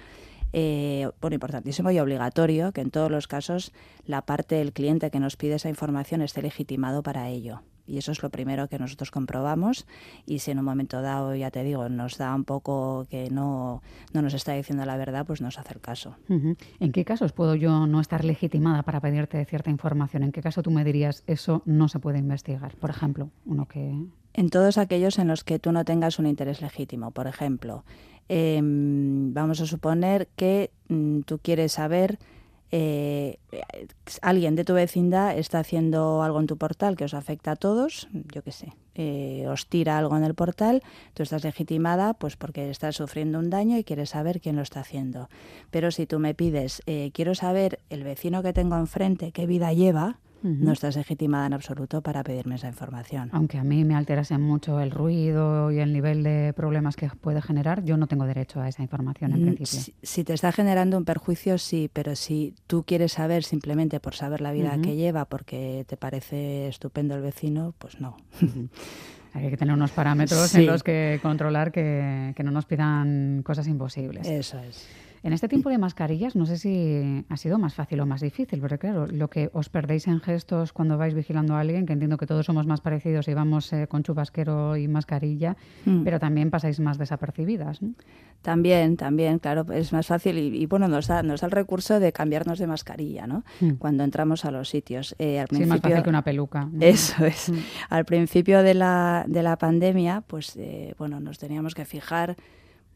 eh, 0.53 1.11
bueno, 1.21 1.35
importantísimo 1.35 1.91
y 1.91 1.99
obligatorio 1.99 2.73
que 2.73 2.81
en 2.81 2.91
todos 2.91 3.11
los 3.11 3.27
casos 3.27 3.73
la 4.07 4.23
parte 4.23 4.55
del 4.55 4.73
cliente 4.73 5.11
que 5.11 5.21
nos 5.21 5.37
pide 5.37 5.55
esa 5.55 5.69
información 5.69 6.23
esté 6.23 6.43
legitimado 6.43 7.03
para 7.03 7.29
ello. 7.29 7.63
Y 7.89 7.97
eso 7.97 8.13
es 8.13 8.23
lo 8.23 8.29
primero 8.29 8.69
que 8.69 8.79
nosotros 8.79 9.11
comprobamos. 9.11 9.87
Y 10.27 10.41
si 10.41 10.51
en 10.51 10.59
un 10.59 10.65
momento 10.67 11.01
dado, 11.01 11.35
ya 11.35 11.51
te 11.51 11.65
digo, 11.65 11.89
nos 11.89 12.19
da 12.19 12.35
un 12.35 12.45
poco 12.45 13.07
que 13.09 13.31
no, 13.31 13.83
no 14.13 14.21
nos 14.23 14.35
está 14.35 14.53
diciendo 14.53 14.85
la 14.85 14.99
verdad, 14.99 15.25
pues 15.27 15.41
nos 15.41 15.59
hace 15.59 15.73
el 15.73 15.81
caso. 15.81 16.15
¿En 16.29 16.93
qué 16.93 17.05
casos 17.07 17.33
puedo 17.33 17.55
yo 17.55 17.87
no 17.87 18.01
estar 18.01 18.25
legitimada 18.25 18.83
para 18.83 19.01
pedirte 19.01 19.43
cierta 19.47 19.71
información? 19.71 20.23
¿En 20.23 20.33
qué 20.33 20.43
caso 20.43 20.63
tú 20.63 20.71
me 20.71 20.85
dirías 20.85 21.25
eso 21.27 21.63
no 21.65 21.89
se 21.89 21.99
puede 21.99 22.19
investigar? 22.19 22.77
Por 22.77 22.91
ejemplo, 22.91 23.31
uno 23.47 23.67
que 23.67 24.05
en 24.39 24.51
todos 24.51 24.79
aquellos 24.79 25.19
en 25.19 25.27
los 25.27 25.43
que 25.43 25.59
tú 25.59 25.73
no 25.73 25.85
tengas 25.85 26.21
un 26.21 26.27
interés 26.29 26.63
legítimo. 26.63 27.11
Por 27.11 27.27
ejemplo, 27.27 27.83
em, 28.29 29.35
vamos 29.35 29.61
a 29.61 29.67
suponer 29.67 30.29
que 30.37 30.71
mm, 30.89 31.23
tú 31.23 31.41
quieres 31.43 31.73
saber, 31.73 32.21
eh, 32.71 33.39
alguien 34.23 34.55
de 34.55 34.65
tu 34.65 34.75
vecindad 34.75 35.37
está 35.37 35.59
haciendo 35.59 36.23
algo 36.23 36.39
en 36.39 36.47
tu 36.47 36.57
portal 36.57 36.97
que 36.97 37.05
os 37.05 37.15
afecta 37.15 37.53
a 37.53 37.57
todos, 37.57 38.07
yo 38.13 38.43
qué 38.43 38.53
sé, 38.53 38.75
eh, 38.95 39.45
os 39.49 39.67
tira 39.67 39.99
algo 39.99 40.17
en 40.17 40.23
el 40.23 40.35
portal, 40.35 40.85
tú 41.15 41.25
estás 41.25 41.43
legitimada 41.43 42.15
pues 42.15 42.37
porque 42.37 42.71
estás 42.71 42.95
sufriendo 42.95 43.41
un 43.41 43.51
daño 43.51 43.77
y 43.77 43.83
quieres 43.83 44.11
saber 44.11 44.41
quién 44.41 44.55
lo 44.55 44.63
está 44.63 44.79
haciendo. 44.81 45.29
Pero 45.73 45.91
si 45.91 46.07
tú 46.07 46.21
me 46.21 46.35
pides, 46.35 46.81
eh, 46.87 47.11
quiero 47.13 47.35
saber 47.35 47.81
el 47.91 48.05
vecino 48.05 48.45
que 48.45 48.53
tengo 48.53 48.77
enfrente, 48.77 49.33
qué 49.33 49.47
vida 49.47 49.73
lleva, 49.73 50.21
no 50.43 50.73
estás 50.73 50.97
legitimada 50.97 51.47
en 51.47 51.53
absoluto 51.53 52.03
para 52.03 52.23
pedirme 52.23 52.57
esa 52.57 52.69
información. 52.69 53.29
Aunque 53.33 53.59
a 53.59 53.65
mí 53.65 53.85
me 53.85 53.95
alterase 53.95 54.39
mucho 54.39 54.81
el 54.81 54.91
ruido 54.91 55.71
y 55.71 55.79
el 55.79 55.93
nivel 55.93 56.23
de 56.23 56.53
problemas 56.55 56.97
que 56.97 57.09
puede 57.09 57.43
generar, 57.43 57.85
yo 57.85 57.97
no 57.97 58.07
tengo 58.07 58.27
derecho 58.27 58.61
a 58.61 58.69
esa 58.69 58.83
información 58.83 59.33
en 59.33 59.43
mm, 59.43 59.55
principio. 59.55 59.95
Si, 60.03 60.25
te 60.25 60.33
está 60.33 60.53
generando 60.53 60.97
un 60.97 61.05
perjuicio, 61.05 61.59
sí, 61.59 61.91
pero 61.93 62.15
si 62.17 62.55
tú 62.67 62.85
quieres 62.85 63.13
saber 63.13 63.45
simplemente 63.45 64.01
por 64.01 64.15
saber 64.15 64.41
la 64.41 64.53
vida 64.53 64.79
que 64.81 64.97
lleva, 64.97 65.25
porque 65.25 65.85
te 65.89 65.97
parece 65.97 66.69
estupendo 66.69 67.15
el 67.15 67.23
vecino, 67.23 67.75
pues 67.79 68.01
no. 68.01 68.17
Hay 69.35 69.51
que 69.51 69.57
tener 69.57 69.75
unos 69.75 69.91
parámetros 69.91 70.55
en 70.55 70.67
los 70.67 70.83
que 70.83 71.21
controlar 71.23 71.71
que, 71.71 72.33
que 72.35 72.43
no 72.43 72.51
nos 72.51 72.65
pidan 72.65 73.43
cosas 73.45 73.69
imposibles. 73.69 74.27
Eso 74.27 74.59
es. 74.59 74.89
En 75.23 75.33
este 75.33 75.49
tiempo 75.49 75.71
de 75.71 75.79
mascarillas, 75.79 76.37
no 76.37 76.47
sé 76.47 76.59
si 76.59 77.25
ha 77.29 77.37
sido 77.37 77.59
más 77.59 77.75
fácil 77.75 78.01
o 78.01 78.07
más 78.07 78.21
difícil, 78.21 78.61
porque 78.61 78.79
claro, 78.79 79.07
lo 79.07 79.29
que 79.29 79.51
os 79.53 79.69
perdéis 79.69 80.07
en 80.07 80.21
gestos 80.21 80.73
cuando 80.73 80.97
vais 80.97 81.15
vigilando 81.15 81.55
a 81.55 81.61
alguien, 81.61 81.87
que 81.87 81.93
entiendo 81.93 82.17
que 82.17 82.27
todos 82.27 82.47
somos 82.47 82.67
más 82.67 82.81
parecidos 82.81 83.29
y 83.29 83.35
vamos 83.35 83.73
eh, 83.73 83.87
con 83.89 84.03
chubasquero 84.03 84.77
y 84.77 84.89
mascarilla, 84.89 85.57
mm. 85.85 86.05
pero 86.05 86.21
también 86.21 86.51
pasáis 86.51 86.81
más 86.81 86.99
desapercibidas. 86.99 87.81
También, 88.43 88.97
también, 88.97 89.41
claro, 89.41 89.67
es 89.73 89.93
más 89.93 90.07
fácil 90.07 90.39
y, 90.39 90.67
bueno, 90.67 90.87
nos 90.87 91.09
da, 91.09 91.25
nos 91.25 91.41
da 91.41 91.47
el 91.47 91.51
recurso 91.51 91.99
de 91.99 92.13
cambiarnos 92.13 92.61
de 92.61 92.69
mascarilla, 92.69 93.27
¿no? 93.27 93.45
Mm. 93.61 93.73
Cuando 93.73 94.05
entramos 94.05 94.45
a 94.45 94.53
los 94.53 94.69
sitios. 94.69 95.17
Eh, 95.19 95.41
al 95.41 95.49
sí, 95.49 95.67
más 95.67 95.81
fácil 95.81 96.03
que 96.03 96.09
una 96.09 96.23
peluca. 96.23 96.69
Eso 96.81 97.25
es. 97.27 97.51
Mm. 97.51 97.57
Al 97.91 98.05
principio 98.05 98.63
de 98.63 98.75
la, 98.75 99.25
de 99.27 99.43
la 99.43 99.59
pandemia, 99.59 100.23
pues 100.27 100.57
eh, 100.57 100.95
bueno, 100.99 101.19
nos 101.19 101.39
teníamos 101.39 101.75
que 101.75 101.85
fijar 101.85 102.37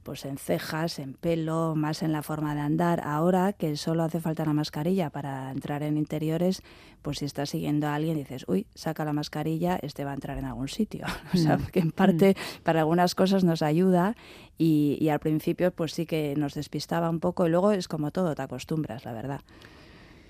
pues 0.03 0.25
en 0.25 0.39
cejas, 0.39 0.99
en 0.99 1.15
pelo, 1.15 1.75
más 1.77 2.03
en 2.03 2.13
la 2.13 2.23
forma 2.23 2.55
de 2.55 2.61
andar. 2.61 3.01
Ahora 3.05 3.53
que 3.53 3.77
solo 3.77 4.03
hace 4.03 4.21
falta 4.21 4.45
la 4.45 4.53
mascarilla 4.53 5.11
para 5.11 5.51
entrar 5.51 5.83
en 5.83 5.97
interiores, 5.97 6.63
pues 7.03 7.19
si 7.19 7.25
estás 7.25 7.51
siguiendo 7.51 7.87
a 7.87 7.95
alguien 7.95 8.17
dices, 8.17 8.45
uy, 8.49 8.67
saca 8.75 9.05
la 9.05 9.13
mascarilla, 9.13 9.79
este 9.83 10.05
va 10.05 10.13
a 10.13 10.15
entrar 10.15 10.39
en 10.39 10.45
algún 10.45 10.69
sitio. 10.69 11.07
o 11.35 11.37
sea, 11.37 11.57
mm. 11.57 11.67
que 11.67 11.81
en 11.81 11.93
parte 11.93 12.31
mm. 12.37 12.63
para 12.63 12.81
algunas 12.81 13.15
cosas 13.15 13.45
nos 13.45 13.63
ayuda 13.63 14.17
y, 14.59 14.99
y 15.01 15.09
al 15.09 15.21
principio 15.21 15.71
pues 15.71 15.93
sí 15.93 16.07
que 16.07 16.35
nos 16.37 16.55
despistaba 16.55 17.09
un 17.11 17.21
poco 17.21 17.47
y 17.47 17.51
luego 17.51 17.73
es 17.73 17.89
como 17.89 18.11
todo, 18.11 18.35
te 18.35 18.43
acostumbras, 18.43 19.05
la 19.05 19.13
verdad. 19.13 19.41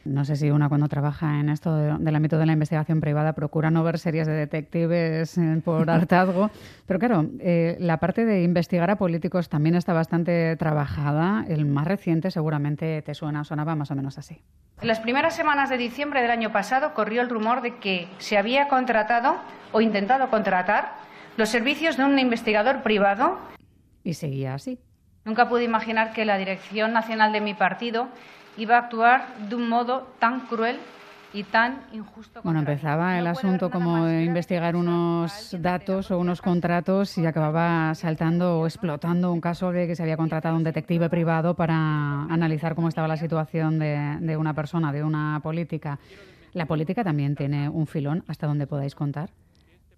No 0.05 0.25
sé 0.25 0.37
si 0.37 0.51
una 0.51 0.69
cuando 0.69 0.89
trabaja 0.89 1.39
en 1.39 1.49
esto 1.49 1.77
del 1.77 2.17
ámbito 2.17 2.39
de 2.39 2.47
la 2.47 2.53
investigación 2.53 3.01
privada 3.01 3.35
procura 3.35 3.71
no 3.71 3.85
ver 3.85 3.99
series 3.99 4.27
de 4.27 4.33
detectives 4.33 5.39
eh, 5.39 5.63
por 5.65 5.89
hartazgo, 5.91 6.51
pero 6.87 6.99
claro, 6.99 7.27
eh, 7.41 7.77
la 7.79 7.99
parte 7.99 8.25
de 8.25 8.43
investigar 8.43 8.91
a 8.91 8.97
políticos 8.97 9.49
también 9.49 9.77
está 9.77 9.93
bastante 9.93 10.57
trabajada. 10.57 11.45
El 11.49 11.67
más 11.67 11.87
reciente 11.87 12.31
seguramente 12.31 13.03
te 13.03 13.15
suena, 13.15 13.45
sonaba 13.45 13.77
más 13.77 13.91
o 13.91 13.95
menos 13.95 14.19
así. 14.19 14.41
En 14.81 14.89
las 14.89 14.99
primeras 14.99 15.37
semanas 15.37 15.71
de 15.71 15.77
diciembre 15.77 16.21
del 16.21 16.33
año 16.33 16.51
pasado 16.51 16.95
corrió 16.95 17.23
el 17.23 17.29
rumor 17.29 17.63
de 17.63 17.77
que 17.77 18.09
se 18.19 18.37
había 18.37 18.67
contratado 18.67 19.37
o 19.71 19.81
intentado 19.81 20.29
contratar 20.31 20.97
los 21.37 21.49
servicios 21.49 21.97
de 21.97 22.05
un 22.05 22.19
investigador 22.19 22.83
privado. 22.83 23.39
Y 24.03 24.15
seguía 24.15 24.55
así. 24.55 24.81
Nunca 25.25 25.49
pude 25.49 25.63
imaginar 25.63 26.13
que 26.13 26.25
la 26.25 26.37
Dirección 26.37 26.93
Nacional 26.93 27.33
de 27.33 27.41
mi 27.41 27.55
partido 27.55 28.09
iba 28.57 28.77
a 28.77 28.79
actuar 28.81 29.37
de 29.49 29.55
un 29.55 29.69
modo 29.69 30.09
tan 30.19 30.41
cruel 30.47 30.79
y 31.35 31.45
tan 31.45 31.87
injusto. 31.93 32.41
Bueno, 32.45 32.61
empezaba 32.61 33.19
el 33.19 33.27
asunto 33.27 33.71
como 33.71 34.09
investigar 34.09 34.77
unos 34.77 35.57
datos 35.59 36.11
o 36.11 36.19
unos 36.19 36.43
contratos 36.43 37.17
y 37.17 37.25
acababa 37.25 37.95
saltando 37.95 38.61
o 38.61 38.67
explotando 38.67 39.33
un 39.33 39.41
caso 39.41 39.73
de 39.73 39.87
que 39.87 39.97
se 39.97 40.03
había 40.03 40.17
contratado 40.17 40.57
un 40.57 40.65
detective 40.65 41.09
privado 41.09 41.55
para 41.55 42.25
analizar 42.25 42.75
cómo 42.75 42.89
estaba 42.89 43.09
la 43.09 43.17
situación 43.17 43.79
de, 43.79 44.19
de 44.21 44.37
una 44.37 44.53
persona, 44.53 44.93
de 44.93 45.03
una 45.03 45.41
política. 45.43 45.99
¿La 46.53 46.67
política 46.67 47.03
también 47.03 47.35
tiene 47.35 47.71
un 47.71 47.87
filón 47.87 48.25
hasta 48.29 48.47
donde 48.47 48.67
podáis 48.67 48.95
contar? 48.95 49.31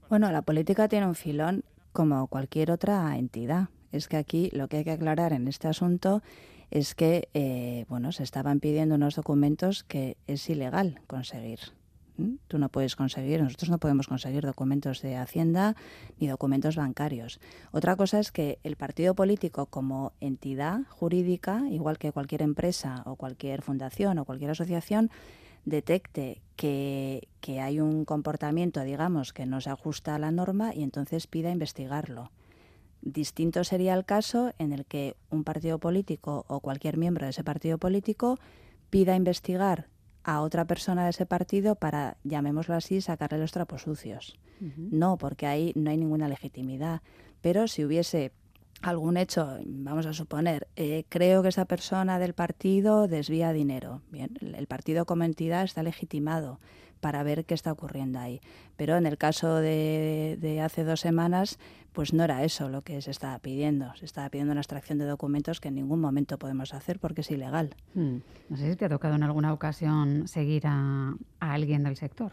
Bueno, 0.09 0.31
la 0.31 0.43
política 0.43 0.87
tiene 0.87 1.07
un 1.07 1.17
filón 1.17 1.65
como 1.93 2.29
cualquier 2.29 2.71
otra 2.71 3.17
entidad. 3.17 3.69
Es 3.91 4.07
que 4.07 4.17
aquí 4.17 4.51
lo 4.53 4.69
que 4.69 4.79
hay 4.79 4.85
que 4.85 4.93
aclarar 4.93 5.33
en 5.33 5.49
este 5.49 5.67
asunto 5.67 6.23
es 6.75 6.95
que 6.95 7.29
eh, 7.35 7.87
bueno, 7.89 8.13
se 8.13 8.25
estaban 8.25 8.61
pidiendo 8.61 8.97
unos 8.97 9.15
documentos 9.15 9.85
que 9.85 10.19
es 10.27 10.51
ilegal 10.51 11.01
conseguir. 11.07 11.61
Tú 12.47 12.59
no 12.59 12.69
puedes 12.69 12.95
conseguir, 12.95 13.43
nosotros 13.43 13.71
no 13.71 13.79
podemos 13.79 14.07
conseguir 14.07 14.45
documentos 14.45 15.03
de 15.03 15.17
Hacienda 15.17 15.75
ni 16.21 16.29
documentos 16.29 16.77
bancarios. 16.77 17.41
Otra 17.73 17.97
cosa 17.97 18.21
es 18.21 18.31
que 18.31 18.61
el 18.63 18.77
partido 18.77 19.15
político 19.15 19.67
como 19.67 20.13
entidad 20.21 20.83
jurídica, 20.91 21.65
igual 21.71 21.99
que 21.99 22.13
cualquier 22.13 22.43
empresa 22.43 23.03
o 23.07 23.17
cualquier 23.17 23.63
fundación 23.63 24.19
o 24.19 24.25
cualquier 24.25 24.53
asociación, 24.53 25.11
detecte 25.65 26.41
que, 26.55 27.27
que 27.41 27.61
hay 27.61 27.81
un 27.81 28.05
comportamiento, 28.05 28.83
digamos, 28.83 29.33
que 29.33 29.47
no 29.47 29.61
se 29.61 29.71
ajusta 29.71 30.15
a 30.15 30.21
la 30.21 30.31
norma 30.31 30.73
y 30.73 30.85
entonces 30.85 31.27
pida 31.27 31.51
investigarlo. 31.51 32.31
Distinto 33.05 33.65
sería 33.65 33.93
el 33.93 34.07
caso 34.07 34.55
en 34.59 34.73
el 34.73 34.87
que 34.87 35.15
un 35.29 35.45
partido 35.45 35.79
político 35.79 36.47
o 36.49 36.61
cualquier 36.61 36.97
miembro 36.97 37.27
de 37.27 37.31
ese 37.31 37.45
partido 37.45 37.77
político 37.77 38.39
pida 38.89 39.15
investigar 39.15 39.89
a 40.23 40.41
otra 40.41 40.67
persona 40.67 41.05
de 41.05 41.11
ese 41.11 41.27
partido 41.27 41.75
para, 41.75 42.17
llamémoslo 42.25 42.75
así, 42.75 43.03
sacarle 43.03 43.39
los 43.39 43.53
trapos 43.53 43.83
sucios. 43.83 44.39
No, 44.91 45.19
porque 45.19 45.47
ahí 45.47 45.73
no 45.75 45.91
hay 45.91 45.99
ninguna 45.99 46.29
legitimidad. 46.29 47.03
Pero 47.43 47.69
si 47.69 47.85
hubiese 47.85 48.33
algún 48.83 49.17
hecho, 49.17 49.59
vamos 49.65 50.07
a 50.07 50.13
suponer, 50.13 50.69
eh, 50.77 51.05
creo 51.09 51.43
que 51.43 51.49
esa 51.49 51.65
persona 51.65 52.19
del 52.19 52.35
partido 52.35 53.09
desvía 53.09 53.53
dinero. 53.53 54.03
Bien, 54.11 54.31
el 54.41 54.67
partido 54.67 55.07
como 55.07 55.25
entidad 55.25 55.65
está 55.65 55.83
legitimado 55.83 56.59
para 57.01 57.23
ver 57.23 57.45
qué 57.45 57.53
está 57.53 57.71
ocurriendo 57.71 58.19
ahí. 58.19 58.41
Pero 58.77 58.97
en 58.97 59.05
el 59.05 59.19
caso 59.19 59.57
de, 59.57 60.61
hace 60.65 60.85
dos 60.85 61.01
semanas, 61.01 61.59
pues 61.93 62.15
no 62.15 62.25
era 62.25 62.45
eso 62.45 62.71
lo 62.71 62.81
que 62.81 63.03
se 63.03 63.11
estaba 63.11 63.39
pidiendo. 63.41 63.95
Se 63.97 64.07
estaba 64.07 64.31
pidiendo 64.31 64.53
una 64.53 64.63
extracción 64.63 64.97
de 64.97 65.05
documentos 65.05 65.61
que 65.61 65.69
en 65.69 65.75
ningún 65.75 66.01
momento 66.01 66.39
podemos 66.39 66.73
hacer 66.73 66.99
porque 66.99 67.21
es 67.21 67.31
ilegal. 67.31 67.77
Hmm. 67.95 68.19
No 68.49 68.57
sé 68.57 68.71
si 68.71 68.77
te 68.77 68.87
ha 68.87 68.89
tocado 68.89 69.17
en 69.17 69.23
alguna 69.23 69.53
ocasión 69.53 70.29
seguir 70.29 70.67
a, 70.67 71.15
a 71.41 71.53
alguien 71.53 71.83
del 71.83 71.97
sector. 71.97 72.33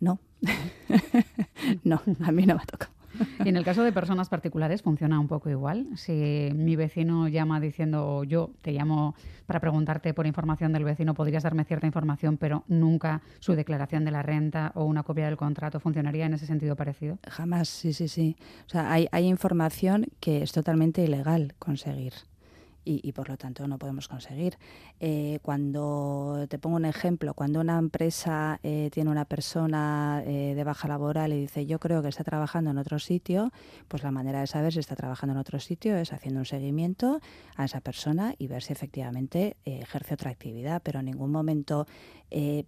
No, 0.00 0.18
no, 1.84 2.00
a 2.24 2.32
mí 2.32 2.46
no 2.46 2.54
me 2.54 2.62
ha 2.62 2.66
tocado. 2.66 2.99
Y 3.44 3.48
en 3.48 3.56
el 3.56 3.64
caso 3.64 3.82
de 3.82 3.92
personas 3.92 4.28
particulares 4.28 4.82
funciona 4.82 5.18
un 5.18 5.28
poco 5.28 5.50
igual. 5.50 5.86
Si 5.96 6.50
mi 6.54 6.76
vecino 6.76 7.28
llama 7.28 7.60
diciendo, 7.60 8.24
yo 8.24 8.50
te 8.62 8.72
llamo 8.72 9.14
para 9.46 9.60
preguntarte 9.60 10.14
por 10.14 10.26
información 10.26 10.72
del 10.72 10.84
vecino, 10.84 11.14
podrías 11.14 11.42
darme 11.42 11.64
cierta 11.64 11.86
información, 11.86 12.36
pero 12.36 12.64
nunca 12.68 13.22
su 13.40 13.54
declaración 13.54 14.04
de 14.04 14.10
la 14.10 14.22
renta 14.22 14.72
o 14.74 14.84
una 14.84 15.02
copia 15.02 15.26
del 15.26 15.36
contrato, 15.36 15.80
¿funcionaría 15.80 16.26
en 16.26 16.34
ese 16.34 16.46
sentido 16.46 16.76
parecido? 16.76 17.18
Jamás, 17.28 17.68
sí, 17.68 17.92
sí, 17.92 18.08
sí. 18.08 18.36
O 18.66 18.70
sea, 18.70 18.92
hay, 18.92 19.08
hay 19.12 19.26
información 19.26 20.06
que 20.20 20.42
es 20.42 20.52
totalmente 20.52 21.02
ilegal 21.02 21.54
conseguir 21.58 22.12
y, 22.84 23.12
por 23.12 23.28
lo 23.28 23.36
tanto 23.36 23.66
no 23.68 23.78
podemos 23.78 24.08
conseguir. 24.08 24.56
Eh, 24.98 25.38
cuando 25.42 26.46
te 26.48 26.58
pongo 26.58 26.76
un 26.76 26.84
ejemplo, 26.84 27.34
cuando 27.34 27.60
una 27.60 27.78
empresa 27.78 28.58
eh, 28.62 28.90
tiene 28.92 29.10
una 29.10 29.24
persona 29.24 30.22
eh, 30.26 30.54
de 30.54 30.64
baja 30.64 30.88
laboral 30.88 31.32
y 31.32 31.40
dice 31.40 31.66
yo 31.66 31.78
creo 31.78 32.02
que 32.02 32.08
está 32.08 32.24
trabajando 32.24 32.70
en 32.70 32.78
otro 32.78 32.98
sitio, 32.98 33.52
pues 33.88 34.02
la 34.02 34.10
manera 34.10 34.40
de 34.40 34.46
saber 34.46 34.72
si 34.72 34.78
está 34.78 34.96
trabajando 34.96 35.34
en 35.34 35.38
otro 35.38 35.60
sitio 35.60 35.96
es 35.96 36.12
haciendo 36.12 36.40
un 36.40 36.46
seguimiento 36.46 37.20
a 37.56 37.64
esa 37.64 37.80
persona 37.80 38.34
y 38.38 38.46
ver 38.46 38.62
si 38.62 38.72
efectivamente 38.72 39.56
ejerce 39.64 40.14
otra 40.14 40.30
actividad, 40.30 40.82
pero 40.82 41.00
en 41.00 41.06
ningún 41.06 41.30
momento 41.30 41.86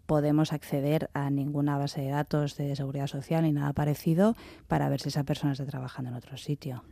podemos 0.07 0.53
acceder 0.53 1.09
a 1.15 1.31
ninguna 1.31 1.79
base 1.79 2.01
de 2.01 2.11
datos 2.11 2.57
de 2.57 2.75
seguridad 2.75 3.07
social 3.07 3.45
ni 3.45 3.53
nada 3.53 3.73
parecido 3.73 4.35
para 4.67 4.89
ver 4.89 5.01
si 5.01 5.09
esa 5.09 5.23
persona 5.23 5.53
está 5.53 5.65
trabajando 5.67 6.11
en 6.11 6.17
otro 6.17 6.37
sitio. 6.37 6.83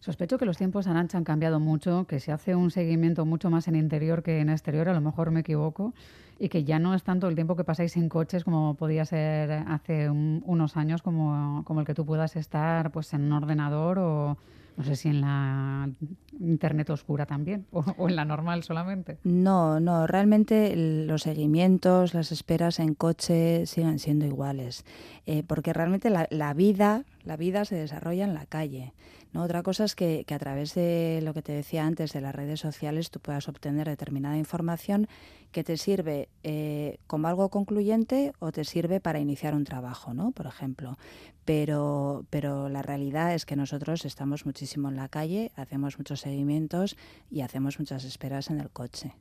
Sospecho 0.00 0.38
que 0.38 0.46
los 0.46 0.56
tiempos 0.56 0.86
han 0.86 1.24
cambiado 1.24 1.60
mucho, 1.60 2.06
que 2.06 2.20
se 2.20 2.32
hace 2.32 2.49
un 2.54 2.70
seguimiento 2.70 3.24
mucho 3.24 3.50
más 3.50 3.68
en 3.68 3.76
interior 3.76 4.22
que 4.22 4.40
en 4.40 4.48
exterior, 4.48 4.88
a 4.88 4.94
lo 4.94 5.00
mejor 5.00 5.30
me 5.30 5.40
equivoco, 5.40 5.94
y 6.38 6.48
que 6.48 6.64
ya 6.64 6.78
no 6.78 6.94
es 6.94 7.02
tanto 7.02 7.28
el 7.28 7.34
tiempo 7.34 7.54
que 7.54 7.64
pasáis 7.64 7.96
en 7.96 8.08
coches 8.08 8.44
como 8.44 8.74
podía 8.74 9.04
ser 9.04 9.50
hace 9.68 10.08
unos 10.08 10.76
años, 10.76 11.02
como, 11.02 11.62
como 11.64 11.80
el 11.80 11.86
que 11.86 11.94
tú 11.94 12.06
puedas 12.06 12.34
estar 12.36 12.90
pues 12.92 13.12
en 13.12 13.24
un 13.24 13.32
ordenador 13.32 13.98
o 13.98 14.38
no 14.80 14.84
sé 14.84 14.96
si 14.96 15.08
en 15.10 15.20
la 15.20 15.90
internet 16.38 16.88
oscura 16.88 17.26
también 17.26 17.66
o, 17.70 18.08
en 18.08 18.16
la 18.16 18.24
normal 18.24 18.62
solamente. 18.62 19.18
No, 19.24 19.78
no, 19.78 20.06
realmente 20.06 20.74
los 20.74 21.22
seguimientos, 21.22 22.14
las 22.14 22.32
esperas 22.32 22.80
en 22.80 22.94
coche 22.94 23.66
siguen 23.66 23.98
siendo 23.98 24.24
iguales, 24.24 24.86
eh, 25.26 25.42
porque 25.46 25.74
realmente 25.74 26.08
la, 26.08 26.26
la 26.30 26.54
vida, 26.54 27.04
la 27.24 27.36
vida 27.36 27.66
se 27.66 27.76
desarrolla 27.76 28.24
en 28.24 28.32
la 28.32 28.46
calle. 28.46 28.94
¿No? 29.32 29.42
Otra 29.42 29.62
cosa 29.62 29.84
es 29.84 29.94
que, 29.94 30.24
a 30.28 30.38
través 30.38 30.74
de 30.74 31.20
lo 31.22 31.34
que 31.34 31.42
te 31.42 31.52
decía 31.52 31.86
antes, 31.86 32.12
de 32.12 32.20
las 32.20 32.34
redes 32.34 32.60
sociales, 32.60 33.10
tú 33.10 33.20
puedas 33.20 33.48
obtener 33.48 33.88
determinada 33.88 34.36
información 34.36 35.08
que 35.52 35.64
te 35.64 35.76
sirve 35.76 36.28
eh, 36.42 36.98
como 37.06 37.28
algo 37.28 37.48
concluyente 37.48 38.32
o 38.38 38.52
te 38.52 38.64
sirve 38.64 39.00
para 39.00 39.20
iniciar 39.20 39.54
un 39.54 39.64
trabajo, 39.64 40.14
¿no? 40.14 40.32
por 40.32 40.46
ejemplo. 40.46 40.98
Pero, 41.44 42.24
pero 42.30 42.68
la 42.68 42.82
realidad 42.82 43.34
es 43.34 43.46
que 43.46 43.56
nosotros 43.56 44.04
estamos 44.04 44.46
muchísimo 44.46 44.88
en 44.88 44.96
la 44.96 45.08
calle, 45.08 45.52
hacemos 45.56 45.98
muchos 45.98 46.20
seguimientos 46.20 46.96
y 47.30 47.40
hacemos 47.40 47.78
muchas 47.78 48.04
esperas 48.04 48.50
en 48.50 48.60
el 48.60 48.70
coche. 48.70 49.12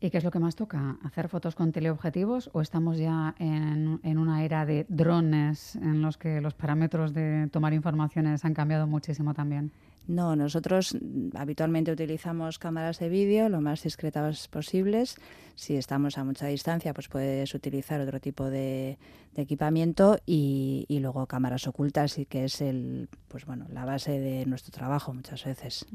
¿Y 0.00 0.10
qué 0.10 0.18
es 0.18 0.24
lo 0.24 0.30
que 0.30 0.38
más 0.38 0.54
toca? 0.54 0.96
¿Hacer 1.02 1.28
fotos 1.28 1.56
con 1.56 1.72
teleobjetivos 1.72 2.50
o 2.52 2.60
estamos 2.60 2.98
ya 2.98 3.34
en, 3.38 3.98
en, 4.04 4.18
una 4.18 4.44
era 4.44 4.64
de 4.64 4.86
drones 4.88 5.74
en 5.74 6.02
los 6.02 6.16
que 6.16 6.40
los 6.40 6.54
parámetros 6.54 7.12
de 7.12 7.48
tomar 7.50 7.72
informaciones 7.72 8.44
han 8.44 8.54
cambiado 8.54 8.86
muchísimo 8.86 9.34
también? 9.34 9.72
No, 10.06 10.36
nosotros 10.36 10.96
habitualmente 11.34 11.92
utilizamos 11.92 12.58
cámaras 12.58 12.98
de 12.98 13.10
vídeo 13.10 13.50
lo 13.50 13.60
más 13.60 13.82
discretas 13.82 14.48
posibles. 14.48 15.16
Si 15.54 15.76
estamos 15.76 16.16
a 16.16 16.24
mucha 16.24 16.46
distancia, 16.46 16.94
pues 16.94 17.08
puedes 17.08 17.52
utilizar 17.54 18.00
otro 18.00 18.18
tipo 18.18 18.48
de, 18.48 18.98
equipamiento 19.34 20.18
y, 20.24 20.86
y, 20.88 21.00
luego 21.00 21.26
cámaras 21.26 21.66
ocultas, 21.66 22.18
y 22.18 22.24
que 22.24 22.44
es 22.44 22.60
el, 22.60 23.08
pues 23.28 23.44
bueno, 23.44 23.66
la 23.70 23.84
base 23.84 24.18
de 24.18 24.46
nuestro 24.46 24.72
trabajo 24.72 25.12
muchas 25.12 25.44
veces. 25.44 25.86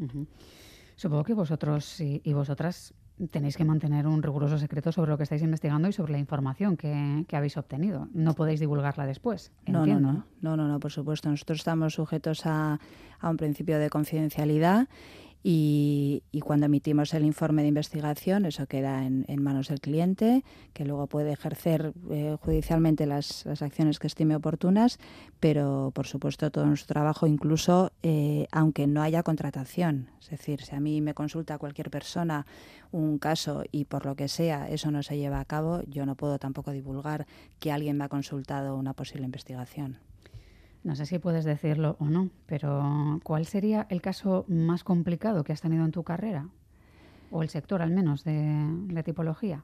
Supongo 0.96 1.24
que 1.24 1.34
vosotros 1.34 2.00
y, 2.00 2.34
vosotras 2.34 2.94
tenéis 3.32 3.58
que 3.58 3.64
mantener 3.64 4.08
un 4.08 4.24
riguroso 4.24 4.58
secreto 4.58 4.92
sobre 4.92 5.12
lo 5.12 5.18
que 5.18 5.24
estáis 5.24 5.42
investigando 5.42 5.88
y 5.88 5.94
sobre 5.94 6.14
la 6.14 6.20
información 6.20 6.78
que, 6.78 7.26
habéis 7.32 7.58
obtenido. 7.58 8.08
No 8.14 8.34
podéis 8.34 8.60
divulgarla 8.60 9.06
después. 9.06 9.52
No, 9.68 9.86
no, 9.86 10.00
no, 10.00 10.26
no, 10.42 10.58
no, 10.58 10.68
no, 10.68 10.80
por 10.80 10.92
supuesto. 10.92 11.30
Nosotros 11.30 11.60
estamos 11.60 11.94
sujetos 11.94 12.46
a, 12.46 12.80
a 13.20 13.30
un 13.30 13.38
principio 13.38 13.80
de 13.80 13.90
confidencialidad 13.90 14.88
y, 15.46 16.24
cuando 16.42 16.68
emitimos 16.68 17.14
el 17.14 17.26
informe 17.26 17.64
de 17.64 17.68
investigación, 17.68 18.46
eso 18.46 18.66
queda 18.66 19.06
en, 19.06 19.44
manos 19.44 19.68
del 19.68 19.82
cliente, 19.82 20.44
que 20.72 20.86
luego 20.86 21.08
puede 21.08 21.34
ejercer 21.34 21.94
eh, 22.10 22.38
judicialmente 22.40 23.06
las, 23.06 23.46
acciones 23.46 24.00
que 24.00 24.08
estime 24.08 24.38
oportunas, 24.38 25.00
pero 25.42 25.92
por 25.94 26.08
supuesto 26.08 26.50
todo 26.50 26.66
nuestro 26.66 26.94
trabajo, 26.94 27.28
incluso 27.28 27.92
eh, 28.04 28.48
aunque 28.52 28.88
no 28.88 29.02
haya 29.02 29.24
contratación. 29.24 30.08
Es 30.22 30.30
decir, 30.30 30.62
si 30.62 30.76
a 30.76 30.80
mí 30.80 31.02
me 31.02 31.14
consulta 31.14 31.58
cualquier 31.58 31.90
persona 31.90 32.46
un 32.92 33.18
caso 33.18 33.64
y 33.72 33.86
por 33.86 34.06
lo 34.06 34.16
que 34.16 34.30
sea 34.30 34.70
eso 34.70 34.92
no 34.92 35.04
se 35.04 35.18
lleva 35.18 35.42
a 35.42 35.46
cabo, 35.46 35.82
yo 35.88 36.06
no 36.06 36.16
puedo 36.16 36.40
tampoco 36.40 36.72
divulgar 36.72 37.28
que 37.60 37.72
alguien 37.72 37.98
me 37.98 38.06
ha 38.06 38.10
consultado 38.10 38.78
una 38.78 38.94
posible 38.94 39.26
investigación. 39.26 39.98
No 40.84 40.96
sé 40.96 41.06
si 41.06 41.18
puedes 41.18 41.46
decirlo 41.46 41.96
o 42.00 42.06
no, 42.06 42.30
pero 42.46 43.20
¿cuál 43.24 43.46
sería 43.46 43.88
el 43.90 44.02
caso 44.02 44.44
más 44.50 44.84
complicado 44.84 45.44
que 45.44 45.54
has 45.54 45.62
tenido 45.62 45.86
en 45.86 45.92
tu 45.92 46.04
carrera? 46.04 46.50
O 47.32 47.42
el 47.42 47.50
sector 47.50 47.82
al 47.82 47.92
menos 47.92 48.26
de, 48.26 49.02
tipología. 49.04 49.64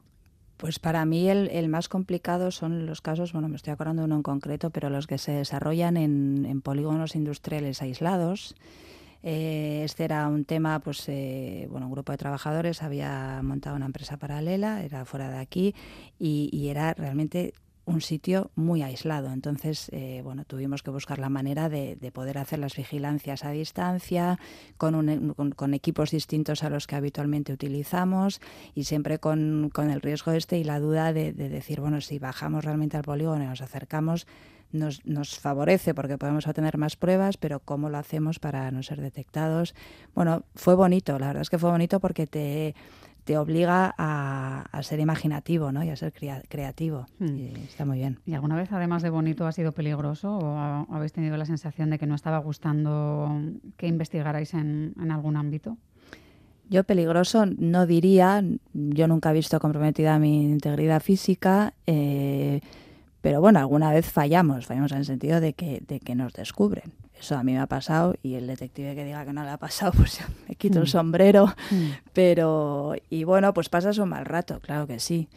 Pues 0.56 0.78
para 0.78 1.04
mí 1.04 1.28
el, 1.28 1.68
más 1.68 1.88
complicado 1.88 2.50
son 2.50 2.86
los 2.86 3.02
casos, 3.02 3.32
bueno, 3.32 3.48
me 3.48 3.56
estoy 3.56 3.72
acordando 3.72 4.02
de 4.02 4.06
uno 4.06 4.16
en 4.16 4.22
concreto, 4.22 4.70
pero 4.70 4.88
los 4.88 5.06
que 5.06 5.18
se 5.18 5.32
desarrollan 5.32 5.96
en, 5.98 6.60
polígonos 6.62 7.14
industriales 7.14 7.82
aislados. 7.82 8.54
Eh, 9.22 9.82
este 9.84 10.04
era 10.04 10.26
un 10.28 10.46
tema, 10.46 10.80
pues, 10.80 11.06
eh, 11.08 11.68
bueno, 11.70 11.86
un 11.86 11.92
grupo 11.92 12.12
de 12.12 12.18
trabajadores 12.18 12.82
había 12.82 13.40
montado 13.42 13.76
una 13.76 13.84
empresa 13.84 14.16
paralela, 14.16 14.82
era 14.82 15.04
fuera 15.04 15.28
de 15.28 15.38
aquí, 15.38 15.74
y 16.18 16.68
era 16.68 16.94
realmente 16.94 17.52
un 17.90 18.00
sitio 18.00 18.50
muy 18.54 18.82
aislado. 18.82 19.32
Entonces, 19.32 19.90
eh, 19.92 20.20
bueno, 20.22 20.44
tuvimos 20.44 20.82
que 20.82 20.90
buscar 20.90 21.18
la 21.18 21.28
manera 21.28 21.68
de, 21.68 21.96
poder 22.14 22.38
hacer 22.38 22.60
las 22.60 22.76
vigilancias 22.76 23.44
a 23.44 23.50
distancia, 23.50 24.38
con, 24.76 25.34
con, 25.56 25.74
equipos 25.74 26.10
distintos 26.10 26.62
a 26.62 26.70
los 26.70 26.86
que 26.86 26.96
habitualmente 26.96 27.52
utilizamos 27.52 28.40
y 28.74 28.84
siempre 28.84 29.18
con, 29.18 29.72
el 29.76 30.00
riesgo 30.00 30.32
este 30.32 30.58
y 30.58 30.64
la 30.64 30.78
duda 30.78 31.12
de, 31.12 31.32
decir, 31.32 31.80
bueno, 31.80 32.00
si 32.00 32.18
bajamos 32.18 32.64
realmente 32.64 32.96
al 32.96 33.02
polígono 33.02 33.42
y 33.42 33.46
nos 33.46 33.60
acercamos, 33.60 34.26
nos, 34.72 35.04
nos, 35.04 35.38
favorece 35.38 35.94
porque 35.94 36.16
podemos 36.16 36.46
obtener 36.46 36.78
más 36.78 36.94
pruebas, 36.94 37.36
pero 37.36 37.58
¿cómo 37.58 37.90
lo 37.90 37.98
hacemos 37.98 38.38
para 38.38 38.70
no 38.70 38.84
ser 38.84 39.00
detectados? 39.00 39.74
Bueno, 40.14 40.44
fue 40.54 40.74
bonito, 40.76 41.18
la 41.18 41.28
verdad 41.28 41.42
es 41.42 41.50
que 41.50 41.58
fue 41.58 41.70
bonito 41.70 41.98
porque 41.98 42.28
te 42.28 42.76
te 43.24 43.36
obliga 43.38 43.94
a, 43.96 44.80
ser 44.82 45.00
imaginativo 45.00 45.72
¿no? 45.72 45.84
y 45.84 45.90
a 45.90 45.96
ser 45.96 46.12
creativo. 46.12 47.06
Hmm. 47.18 47.54
está 47.68 47.84
muy 47.84 47.98
bien. 47.98 48.18
¿Y 48.26 48.34
alguna 48.34 48.56
vez, 48.56 48.72
además 48.72 49.02
de 49.02 49.10
bonito, 49.10 49.46
ha 49.46 49.52
sido 49.52 49.72
peligroso 49.72 50.38
o 50.38 50.56
habéis 50.94 51.12
tenido 51.12 51.36
la 51.36 51.44
sensación 51.44 51.90
de 51.90 51.98
que 51.98 52.06
no 52.06 52.14
estaba 52.14 52.38
gustando 52.38 53.30
que 53.76 53.86
investigarais 53.86 54.54
en, 54.54 54.94
algún 55.10 55.36
ámbito? 55.36 55.76
Yo 56.68 56.84
peligroso 56.84 57.46
no 57.46 57.86
diría, 57.86 58.44
yo 58.72 59.08
nunca 59.08 59.30
he 59.30 59.34
visto 59.34 59.58
comprometida 59.58 60.18
mi 60.18 60.44
integridad 60.44 61.02
física, 61.02 61.74
eh, 61.86 62.60
pero 63.20 63.40
bueno, 63.40 63.58
alguna 63.58 63.90
vez 63.90 64.10
fallamos, 64.10 64.66
fallamos 64.66 64.92
en 64.92 64.98
el 64.98 65.04
sentido 65.04 65.40
de 65.40 65.52
que, 65.52 65.82
de 65.86 65.98
que 66.00 66.14
nos 66.14 66.32
descubren. 66.32 66.92
Eso 67.20 67.36
a 67.36 67.42
mí 67.42 67.52
me 67.52 67.60
ha 67.60 67.66
pasado 67.66 68.14
y 68.22 68.34
el 68.34 68.46
detective 68.46 68.94
que 68.94 69.04
diga 69.04 69.26
que 69.26 69.34
no 69.34 69.44
le 69.44 69.50
ha 69.50 69.58
pasado, 69.58 69.92
pues 69.96 70.20
me 70.48 70.54
quito 70.54 70.78
el 70.78 70.84
mm. 70.84 70.88
sombrero. 70.88 71.54
Mm. 71.70 71.90
Pero, 72.14 72.94
y 73.10 73.24
bueno, 73.24 73.52
pues 73.52 73.68
pasas 73.68 73.98
un 73.98 74.08
mal 74.08 74.24
rato, 74.24 74.60
claro 74.60 74.86
que 74.86 74.98
sí. 74.98 75.28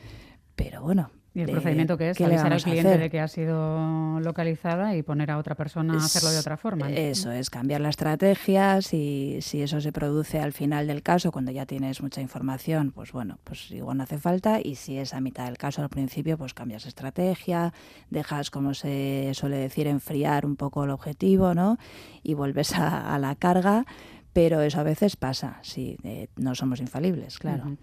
Pero 0.56 0.82
bueno, 0.82 1.12
¿Y 1.36 1.42
el 1.42 1.50
procedimiento 1.50 1.98
que 1.98 2.12
es? 2.12 2.22
avisar 2.22 2.54
al 2.54 2.62
cliente 2.62 2.98
de 2.98 3.10
que 3.10 3.20
ha 3.20 3.28
sido 3.28 4.20
localizada 4.20 4.96
y 4.96 5.02
poner 5.02 5.32
a 5.32 5.40
otra 5.40 5.56
persona 5.56 5.96
a 5.96 5.98
hacerlo 5.98 6.30
de 6.30 6.38
otra 6.38 6.58
forma. 6.58 6.92
Eso 6.92 7.32
es, 7.32 7.50
cambiar 7.50 7.82
la 7.82 7.90
estrategia. 7.90 8.82
Si, 8.82 9.40
si 9.42 9.64
eso 9.64 9.82
se 9.82 9.92
produce 9.92 10.40
al 10.40 10.54
final 10.54 10.86
del 10.86 11.02
caso, 11.02 11.32
cuando 11.32 11.52
ya 11.52 11.66
tienes 11.66 12.02
mucha 12.02 12.22
información, 12.22 12.92
pues 12.92 13.12
bueno, 13.12 13.40
pues 13.44 13.72
igual 13.72 13.98
no 13.98 14.04
hace 14.04 14.20
falta. 14.20 14.60
Y 14.64 14.76
si 14.76 14.98
es 14.98 15.16
a 15.16 15.22
mitad 15.22 15.46
del 15.46 15.58
caso 15.58 15.82
al 15.82 15.90
principio, 15.90 16.38
pues 16.38 16.54
cambias 16.54 16.86
estrategia, 16.86 17.74
dejas, 18.12 18.52
como 18.52 18.76
se 18.76 19.32
suele 19.34 19.58
decir, 19.58 19.88
enfriar 19.88 20.46
un 20.46 20.56
poco 20.56 20.84
el 20.84 20.92
objetivo, 20.92 21.56
¿no? 21.56 21.78
Y 22.22 22.36
vuelves 22.36 22.74
a, 22.76 23.18
la 23.18 23.36
carga. 23.36 23.86
Pero 24.34 24.62
eso 24.62 24.80
a 24.80 24.84
veces 24.84 25.16
pasa, 25.16 25.60
sí, 25.62 25.96
eh, 26.04 26.28
no 26.38 26.56
somos 26.56 26.80
infalibles, 26.80 27.38
claro. 27.38 27.78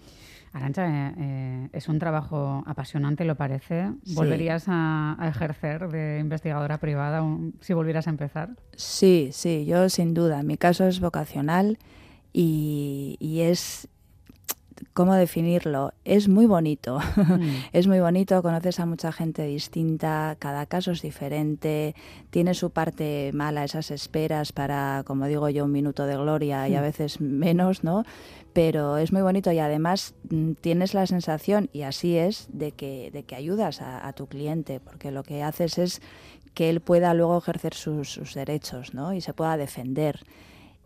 Arancha, 0.52 0.88
eh, 0.88 1.14
eh, 1.16 1.68
es 1.72 1.88
un 1.88 2.00
trabajo 2.00 2.64
apasionante, 2.66 3.24
lo 3.24 3.36
parece. 3.36 3.92
¿Volverías 4.14 4.64
a, 4.66 5.16
ejercer 5.28 5.88
de 5.88 6.18
investigadora 6.18 6.78
privada 6.78 7.22
si 7.60 7.72
volvieras 7.72 8.08
a 8.08 8.10
empezar? 8.10 8.50
Sí, 8.74 9.30
sí, 9.32 9.64
yo 9.64 9.88
sin 9.88 10.12
duda. 10.12 10.42
Mi 10.42 10.56
caso 10.56 10.86
es 10.86 10.98
vocacional 10.98 11.78
y, 12.32 13.16
y 13.20 13.42
es, 13.42 13.88
¿cómo 14.92 15.14
definirlo? 15.14 15.92
Es 16.04 16.28
muy 16.28 16.46
bonito. 16.46 16.98
Mm. 17.16 17.50
es 17.72 17.86
muy 17.86 18.00
bonito, 18.00 18.42
conoces 18.42 18.80
a 18.80 18.86
mucha 18.86 19.12
gente 19.12 19.44
distinta, 19.44 20.36
cada 20.38 20.66
caso 20.66 20.92
es 20.92 21.02
diferente, 21.02 21.94
tiene 22.30 22.54
su 22.54 22.70
parte 22.70 23.30
mala, 23.34 23.64
esas 23.64 23.90
esperas 23.90 24.52
para, 24.52 25.02
como 25.06 25.26
digo 25.26 25.48
yo, 25.48 25.64
un 25.64 25.72
minuto 25.72 26.06
de 26.06 26.16
gloria 26.16 26.68
y 26.68 26.74
a 26.74 26.80
mm. 26.80 26.82
veces 26.82 27.20
menos, 27.20 27.84
¿no? 27.84 28.04
pero 28.52 28.98
es 28.98 29.12
muy 29.12 29.22
bonito 29.22 29.52
y 29.52 29.58
además 29.58 30.14
mm, 30.28 30.52
tienes 30.60 30.94
la 30.94 31.06
sensación, 31.06 31.68
y 31.72 31.82
así 31.82 32.16
es, 32.16 32.48
de 32.52 32.72
que, 32.72 33.10
de 33.12 33.22
que 33.22 33.36
ayudas 33.36 33.80
a, 33.80 34.12
tu 34.12 34.26
cliente, 34.26 34.80
porque 34.80 35.10
lo 35.10 35.22
que 35.22 35.42
haces 35.42 35.78
es 35.78 36.02
que 36.54 36.68
él 36.68 36.80
pueda 36.80 37.14
luego 37.14 37.38
ejercer 37.38 37.74
sus, 37.74 38.34
derechos 38.34 38.92
¿no? 38.92 39.14
y 39.14 39.20
se 39.20 39.32
pueda 39.32 39.56
defender. 39.56 40.20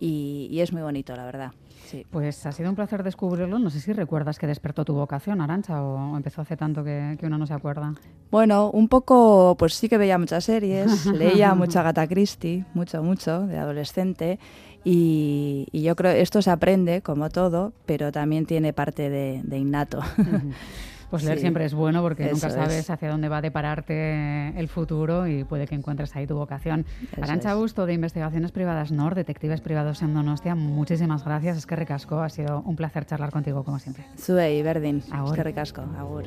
Y, 0.00 0.58
es 0.60 0.72
muy 0.72 0.82
bonito, 0.82 1.14
la 1.16 1.24
verdad. 1.24 1.52
Sí. 1.86 2.04
Pues 2.10 2.44
ha 2.46 2.52
sido 2.52 2.70
un 2.70 2.76
placer 2.76 3.02
descubrirlo. 3.02 3.58
No 3.58 3.70
sé 3.70 3.80
si 3.80 3.92
recuerdas 3.92 4.38
que 4.38 4.46
despertó 4.46 4.84
tu 4.84 4.94
vocación, 4.94 5.40
Arancha, 5.40 5.82
o 5.82 6.16
empezó 6.16 6.42
hace 6.42 6.56
tanto 6.56 6.82
que, 6.82 7.16
que, 7.18 7.26
uno 7.26 7.38
no 7.38 7.46
se 7.46 7.54
acuerda. 7.54 7.94
Bueno, 8.30 8.70
un 8.70 8.88
poco, 8.88 9.54
pues 9.58 9.74
sí 9.74 9.88
que 9.88 9.98
veía 9.98 10.18
muchas 10.18 10.44
series, 10.44 11.06
leía 11.06 11.54
mucha 11.54 11.82
Gata 11.82 12.06
Christie, 12.06 12.64
mucho, 12.74 13.02
mucho, 13.02 13.46
de 13.46 13.58
adolescente, 13.58 14.38
y, 14.84 15.66
yo 15.72 15.96
creo 15.96 16.12
esto 16.12 16.42
se 16.42 16.50
aprende, 16.50 17.00
como 17.00 17.30
todo, 17.30 17.72
pero 17.86 18.12
también 18.12 18.44
tiene 18.44 18.72
parte 18.72 19.08
de, 19.08 19.58
innato. 19.58 20.00
Pues 21.14 21.22
leer 21.22 21.38
siempre 21.38 21.64
es 21.64 21.74
bueno 21.74 22.02
porque 22.02 22.28
nunca 22.28 22.50
sabes 22.50 22.90
hacia 22.90 23.08
dónde 23.08 23.28
va 23.28 23.36
a 23.36 23.40
depararte 23.40 24.48
el 24.58 24.66
futuro 24.66 25.28
y 25.28 25.44
puede 25.44 25.68
que 25.68 25.76
encuentres 25.76 26.16
ahí 26.16 26.26
tu 26.26 26.34
vocación. 26.34 26.84
Arancha 27.22 27.54
Busto, 27.54 27.86
de 27.86 27.92
Investigaciones 27.92 28.50
Privadas 28.50 28.90
NOR, 28.90 29.14
Detectives 29.14 29.60
Privados 29.60 30.02
en 30.02 30.12
Donostia, 30.12 30.56
muchísimas 30.56 31.24
gracias. 31.24 31.56
Es 31.56 31.66
que 31.66 31.76
recasco, 31.76 32.18
ha 32.18 32.28
sido 32.30 32.62
un 32.62 32.74
placer 32.74 33.06
charlar 33.06 33.30
contigo 33.30 33.62
como 33.62 33.78
siempre. 33.78 34.04
Sube 34.16 34.56
y 34.56 34.62
Berdin, 34.62 34.98
es 34.98 35.32
que 35.32 35.44
recasco, 35.44 35.82
agur. 35.96 36.24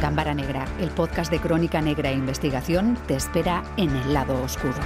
Cámara 0.00 0.34
Negra, 0.34 0.66
el 0.80 0.90
podcast 0.90 1.32
de 1.32 1.40
crónica 1.40 1.82
negra 1.82 2.10
e 2.10 2.14
investigación, 2.14 2.96
te 3.08 3.16
espera 3.16 3.64
en 3.76 3.90
el 3.90 4.14
lado 4.14 4.40
oscuro. 4.40 4.78